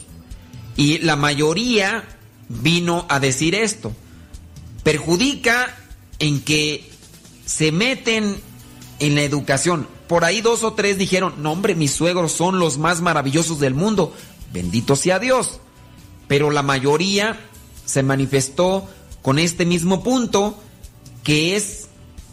Y 0.78 0.98
la 0.98 1.16
mayoría 1.16 2.06
vino 2.50 3.06
a 3.08 3.20
decir 3.20 3.54
esto. 3.54 3.96
Perjudica 4.82 5.78
en 6.18 6.42
que 6.42 6.90
se 7.46 7.72
meten 7.72 8.42
en 9.04 9.16
la 9.16 9.24
educación. 9.24 9.86
Por 10.08 10.24
ahí 10.24 10.40
dos 10.40 10.64
o 10.64 10.74
tres 10.74 10.98
dijeron, 10.98 11.36
no 11.40 11.52
hombre, 11.52 11.76
mis 11.76 11.92
suegros 11.92 12.32
son 12.32 12.58
los 12.58 12.78
más 12.78 13.02
maravillosos 13.02 13.60
del 13.60 13.74
mundo. 13.74 14.14
Bendito 14.54 14.96
sea 14.96 15.20
Dios. 15.20 15.60
Pero 16.28 16.52
la 16.52 16.64
mayoría 16.64 17.40
se 17.86 18.02
manifestó 18.02 18.88
con 19.22 19.40
este 19.40 19.66
mismo 19.66 20.04
punto, 20.04 20.58
que 21.24 21.58
es 21.58 21.90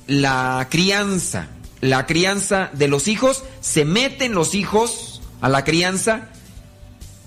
la 0.06 0.68
crianza. 0.70 1.48
La 1.80 2.06
crianza 2.06 2.70
de 2.72 2.86
los 2.86 3.08
hijos, 3.08 3.42
se 3.60 3.84
meten 3.84 4.32
los 4.32 4.54
hijos 4.54 5.22
a 5.40 5.48
la 5.48 5.64
crianza 5.64 6.28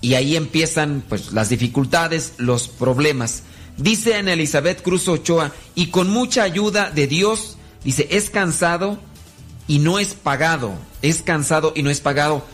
y 0.00 0.14
ahí 0.14 0.36
empiezan 0.36 1.04
pues 1.06 1.32
las 1.32 1.50
dificultades, 1.50 2.34
los 2.38 2.68
problemas. 2.68 3.42
Dice 3.76 4.14
Ana 4.14 4.32
Elizabeth 4.32 4.80
Cruz 4.82 5.08
Ochoa, 5.08 5.52
y 5.74 5.88
con 5.88 6.08
mucha 6.08 6.44
ayuda 6.44 6.90
de 6.90 7.08
Dios, 7.08 7.58
dice, 7.82 8.06
es 8.10 8.30
cansado 8.30 9.00
y 9.66 9.78
no 9.78 9.98
es 9.98 10.14
pagado. 10.14 10.74
Es 11.02 11.22
cansado 11.22 11.72
y 11.74 11.82
no 11.82 11.90
es 11.90 12.00
pagado. 12.00 12.44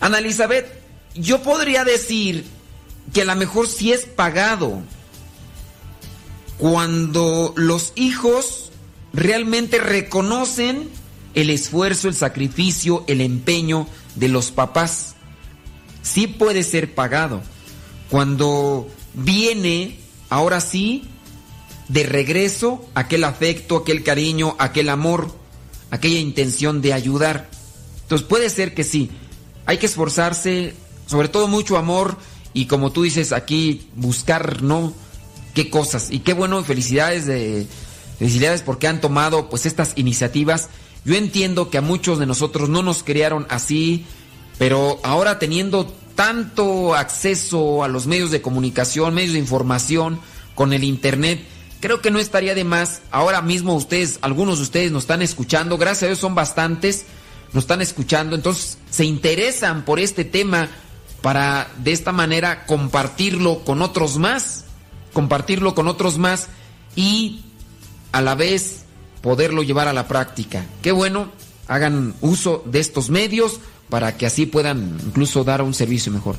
Ana 0.00 0.18
Elizabeth, 0.18 0.66
yo 1.14 1.42
podría 1.42 1.84
decir 1.84 2.44
que 3.12 3.22
a 3.22 3.24
lo 3.24 3.36
mejor 3.36 3.68
sí 3.68 3.92
es 3.92 4.06
pagado 4.06 4.82
cuando 6.58 7.52
los 7.56 7.92
hijos 7.96 8.70
realmente 9.12 9.78
reconocen 9.78 10.88
el 11.34 11.50
esfuerzo, 11.50 12.08
el 12.08 12.14
sacrificio, 12.14 13.04
el 13.08 13.20
empeño 13.20 13.86
de 14.14 14.28
los 14.28 14.50
papás. 14.50 15.14
Sí 16.02 16.26
puede 16.26 16.62
ser 16.62 16.94
pagado. 16.94 17.42
Cuando 18.10 18.88
viene, 19.14 19.98
ahora 20.28 20.60
sí, 20.60 21.04
de 21.88 22.04
regreso 22.04 22.86
aquel 22.94 23.24
afecto, 23.24 23.78
aquel 23.78 24.02
cariño, 24.02 24.56
aquel 24.58 24.88
amor 24.88 25.34
aquella 25.92 26.18
intención 26.18 26.80
de 26.80 26.94
ayudar. 26.94 27.48
Entonces 28.02 28.26
puede 28.26 28.50
ser 28.50 28.74
que 28.74 28.82
sí, 28.82 29.10
hay 29.66 29.78
que 29.78 29.86
esforzarse, 29.86 30.74
sobre 31.06 31.28
todo 31.28 31.46
mucho 31.46 31.76
amor 31.76 32.16
y 32.54 32.66
como 32.66 32.90
tú 32.90 33.02
dices 33.02 33.32
aquí, 33.32 33.86
buscar, 33.94 34.62
¿no? 34.62 34.92
Qué 35.54 35.70
cosas. 35.70 36.10
Y 36.10 36.20
qué 36.20 36.32
bueno, 36.32 36.64
felicidades 36.64 37.26
de 37.26 37.66
felicidades 38.18 38.62
porque 38.62 38.88
han 38.88 39.00
tomado 39.00 39.50
pues 39.50 39.66
estas 39.66 39.92
iniciativas. 39.96 40.70
Yo 41.04 41.14
entiendo 41.14 41.68
que 41.68 41.78
a 41.78 41.82
muchos 41.82 42.18
de 42.18 42.26
nosotros 42.26 42.68
no 42.68 42.82
nos 42.82 43.02
criaron 43.02 43.46
así, 43.50 44.06
pero 44.58 44.98
ahora 45.02 45.38
teniendo 45.38 45.92
tanto 46.14 46.94
acceso 46.94 47.84
a 47.84 47.88
los 47.88 48.06
medios 48.06 48.30
de 48.30 48.40
comunicación, 48.40 49.12
medios 49.12 49.34
de 49.34 49.40
información, 49.40 50.20
con 50.54 50.72
el 50.72 50.84
internet, 50.84 51.44
creo 51.82 52.00
que 52.00 52.12
no 52.12 52.20
estaría 52.20 52.54
de 52.54 52.64
más. 52.64 53.02
Ahora 53.10 53.42
mismo 53.42 53.74
ustedes, 53.74 54.18
algunos 54.22 54.58
de 54.58 54.62
ustedes 54.62 54.92
nos 54.92 55.02
están 55.02 55.20
escuchando, 55.20 55.76
gracias 55.76 56.04
a 56.04 56.06
Dios 56.06 56.20
son 56.20 56.34
bastantes, 56.34 57.04
nos 57.52 57.64
están 57.64 57.82
escuchando, 57.82 58.36
entonces 58.36 58.78
se 58.88 59.04
interesan 59.04 59.84
por 59.84 59.98
este 59.98 60.24
tema 60.24 60.70
para 61.20 61.68
de 61.78 61.92
esta 61.92 62.12
manera 62.12 62.64
compartirlo 62.66 63.64
con 63.64 63.82
otros 63.82 64.16
más, 64.16 64.64
compartirlo 65.12 65.74
con 65.74 65.88
otros 65.88 66.18
más 66.18 66.48
y 66.94 67.42
a 68.12 68.22
la 68.22 68.36
vez 68.36 68.84
poderlo 69.20 69.62
llevar 69.62 69.88
a 69.88 69.92
la 69.92 70.06
práctica. 70.06 70.64
Qué 70.82 70.92
bueno, 70.92 71.30
hagan 71.66 72.14
uso 72.20 72.62
de 72.64 72.78
estos 72.78 73.10
medios 73.10 73.58
para 73.88 74.16
que 74.16 74.26
así 74.26 74.46
puedan 74.46 75.00
incluso 75.04 75.42
dar 75.42 75.62
un 75.62 75.74
servicio 75.74 76.12
mejor. 76.12 76.36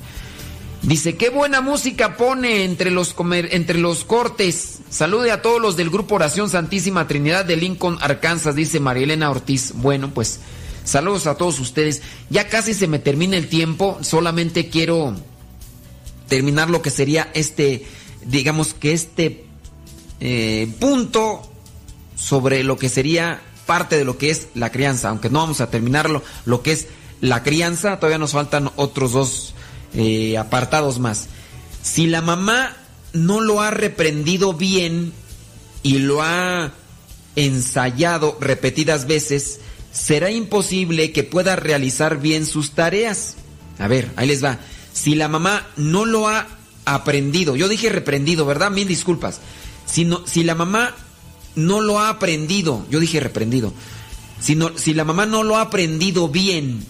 Dice, 0.84 1.16
qué 1.16 1.30
buena 1.30 1.62
música 1.62 2.18
pone 2.18 2.66
entre 2.66 2.92
los, 2.92 3.16
entre 3.32 3.78
los 3.78 4.04
cortes. 4.04 4.80
Salude 4.90 5.32
a 5.32 5.42
todos 5.42 5.62
los 5.62 5.78
del 5.78 5.90
grupo 5.90 6.16
Oración 6.16 6.50
Santísima 6.50 7.08
Trinidad 7.08 7.46
de 7.46 7.56
Lincoln, 7.56 7.98
Arkansas, 8.02 8.54
dice 8.54 8.82
Marielena 8.82 9.32
Ortiz. 9.32 9.72
Bueno, 9.76 10.14
pues 10.14 10.42
saludos 10.84 11.26
a 11.26 11.36
todos 11.36 11.62
ustedes. 11.62 12.02
Ya 12.30 12.50
casi 12.50 12.74
se 12.74 12.88
me 12.88 13.00
termina 13.00 13.38
el 13.38 13.48
tiempo, 13.48 13.98
solamente 14.02 14.68
quiero 14.68 15.16
terminar 16.28 16.70
lo 16.70 16.82
que 16.82 16.90
sería 16.90 17.32
este, 17.34 17.86
digamos 18.26 18.74
que 18.74 18.92
este 18.92 19.46
eh, 20.20 20.70
punto 20.82 21.50
sobre 22.18 22.62
lo 22.66 22.78
que 22.78 22.90
sería 22.90 23.42
parte 23.66 23.98
de 23.98 24.04
lo 24.04 24.18
que 24.18 24.32
es 24.32 24.48
la 24.54 24.70
crianza, 24.70 25.08
aunque 25.08 25.30
no 25.30 25.40
vamos 25.40 25.62
a 25.62 25.70
terminarlo, 25.70 26.24
lo 26.44 26.62
que 26.62 26.74
es 26.74 26.88
la 27.22 27.42
crianza, 27.42 28.00
todavía 28.00 28.18
nos 28.18 28.34
faltan 28.34 28.70
otros 28.76 29.14
dos 29.14 29.54
eh, 29.96 30.38
apartados 30.38 31.00
más. 31.00 31.28
Si 31.82 32.08
la 32.08 32.22
mamá 32.22 32.76
no 33.14 33.42
lo 33.42 33.62
ha 33.62 33.72
reprendido 33.72 34.54
bien 34.54 35.14
y 35.84 36.00
lo 36.00 36.22
ha 36.22 36.72
ensayado 37.36 38.38
repetidas 38.40 39.06
veces, 39.06 39.60
será 39.92 40.32
imposible 40.32 41.12
que 41.12 41.24
pueda 41.24 41.56
realizar 41.56 42.20
bien 42.20 42.46
sus 42.46 42.72
tareas. 42.72 43.36
A 43.80 43.88
ver, 43.88 44.12
ahí 44.16 44.28
les 44.28 44.44
va. 44.44 44.60
Si 44.94 45.16
la 45.16 45.28
mamá 45.28 45.68
no 45.76 46.06
lo 46.06 46.28
ha 46.28 46.48
aprendido, 46.86 47.56
yo 47.56 47.68
dije 47.68 47.90
reprendido, 47.90 48.46
¿verdad? 48.46 48.72
Mil 48.72 48.88
disculpas. 48.88 49.40
Si, 49.86 50.10
si 50.26 50.44
la 50.44 50.56
mamá 50.56 50.96
no 51.56 51.82
lo 51.82 52.00
ha 52.00 52.10
aprendido, 52.10 52.86
yo 52.90 53.00
dije 53.00 53.20
reprendido. 53.20 53.74
Si, 54.40 54.58
si 54.76 54.94
la 54.94 55.04
mamá 55.04 55.26
no 55.26 55.44
lo 55.44 55.58
ha 55.58 55.62
aprendido 55.62 56.28
bien 56.30 56.86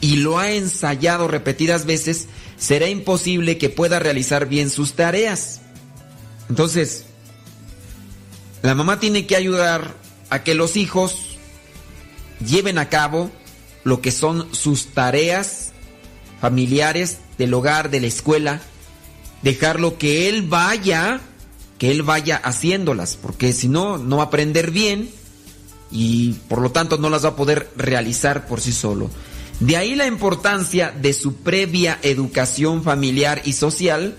y 0.00 0.16
lo 0.16 0.38
ha 0.38 0.52
ensayado 0.52 1.28
repetidas 1.28 1.86
veces, 1.86 2.28
será 2.56 2.88
imposible 2.88 3.58
que 3.58 3.70
pueda 3.70 3.98
realizar 3.98 4.46
bien 4.46 4.70
sus 4.70 4.94
tareas. 4.94 5.60
Entonces, 6.48 7.04
la 8.62 8.74
mamá 8.74 9.00
tiene 9.00 9.26
que 9.26 9.36
ayudar 9.36 9.94
a 10.30 10.42
que 10.42 10.54
los 10.54 10.76
hijos 10.76 11.38
lleven 12.44 12.78
a 12.78 12.88
cabo 12.88 13.30
lo 13.84 14.00
que 14.00 14.10
son 14.10 14.52
sus 14.52 14.88
tareas 14.88 15.72
familiares 16.40 17.18
del 17.38 17.54
hogar, 17.54 17.90
de 17.90 18.00
la 18.00 18.06
escuela, 18.08 18.60
dejarlo 19.42 19.98
que 19.98 20.28
él 20.28 20.42
vaya, 20.42 21.20
que 21.78 21.90
él 21.90 22.02
vaya 22.02 22.36
haciéndolas, 22.36 23.16
porque 23.16 23.52
si 23.52 23.68
no, 23.68 23.98
no 23.98 24.16
va 24.16 24.24
a 24.24 24.26
aprender 24.26 24.70
bien 24.70 25.10
y 25.90 26.32
por 26.48 26.60
lo 26.60 26.72
tanto 26.72 26.98
no 26.98 27.10
las 27.10 27.24
va 27.24 27.30
a 27.30 27.36
poder 27.36 27.70
realizar 27.76 28.46
por 28.46 28.60
sí 28.60 28.72
solo. 28.72 29.10
De 29.60 29.76
ahí 29.76 29.94
la 29.94 30.06
importancia 30.06 30.90
de 30.90 31.12
su 31.12 31.36
previa 31.36 31.98
educación 32.02 32.82
familiar 32.82 33.40
y 33.44 33.54
social, 33.54 34.16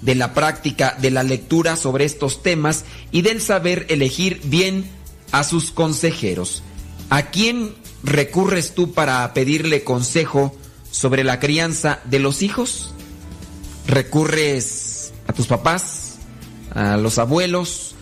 de 0.00 0.14
la 0.14 0.32
práctica 0.32 0.96
de 1.00 1.10
la 1.10 1.22
lectura 1.22 1.76
sobre 1.76 2.06
estos 2.06 2.42
temas 2.42 2.84
y 3.10 3.20
del 3.22 3.42
saber 3.42 3.86
elegir 3.90 4.40
bien 4.44 4.90
a 5.32 5.44
sus 5.44 5.70
consejeros. 5.70 6.62
¿A 7.10 7.30
quién 7.30 7.74
recurres 8.02 8.74
tú 8.74 8.92
para 8.92 9.32
pedirle 9.34 9.84
consejo 9.84 10.56
sobre 10.90 11.24
la 11.24 11.38
crianza 11.38 12.00
de 12.04 12.18
los 12.18 12.40
hijos? 12.40 12.94
¿Recurres 13.86 15.12
a 15.26 15.34
tus 15.34 15.46
papás? 15.46 16.16
¿A 16.74 16.96
los 16.96 17.18
abuelos? 17.18 17.94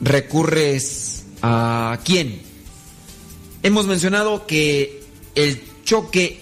¿Recurres 0.00 1.24
a 1.42 1.98
quién? 2.04 2.40
Hemos 3.62 3.86
mencionado 3.86 4.46
que 4.46 5.04
el 5.34 5.71
choque 5.92 6.40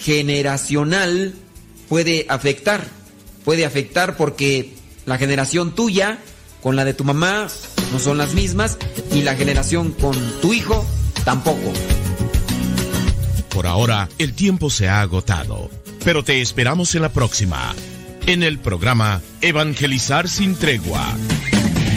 generacional 0.00 1.34
puede 1.88 2.26
afectar. 2.28 2.84
Puede 3.44 3.64
afectar 3.64 4.16
porque 4.16 4.74
la 5.06 5.18
generación 5.18 5.72
tuya 5.72 6.18
con 6.64 6.74
la 6.74 6.84
de 6.84 6.92
tu 6.92 7.04
mamá 7.04 7.46
no 7.92 7.98
son 8.00 8.18
las 8.18 8.34
mismas 8.34 8.78
y 9.12 9.22
la 9.22 9.36
generación 9.36 9.92
con 9.92 10.16
tu 10.40 10.52
hijo 10.52 10.84
tampoco. 11.24 11.72
Por 13.50 13.68
ahora, 13.68 14.08
el 14.18 14.34
tiempo 14.34 14.68
se 14.68 14.88
ha 14.88 15.00
agotado, 15.00 15.70
pero 16.04 16.24
te 16.24 16.40
esperamos 16.40 16.96
en 16.96 17.02
la 17.02 17.12
próxima, 17.12 17.76
en 18.26 18.42
el 18.42 18.58
programa 18.58 19.22
Evangelizar 19.42 20.28
sin 20.28 20.56
tregua. 20.56 21.14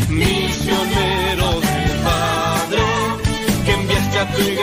Misionero 0.07 1.61
del 1.61 1.99
Padre, 2.03 2.83
que 3.65 3.71
enviaste 3.71 4.19
a 4.19 4.31
tu 4.33 4.54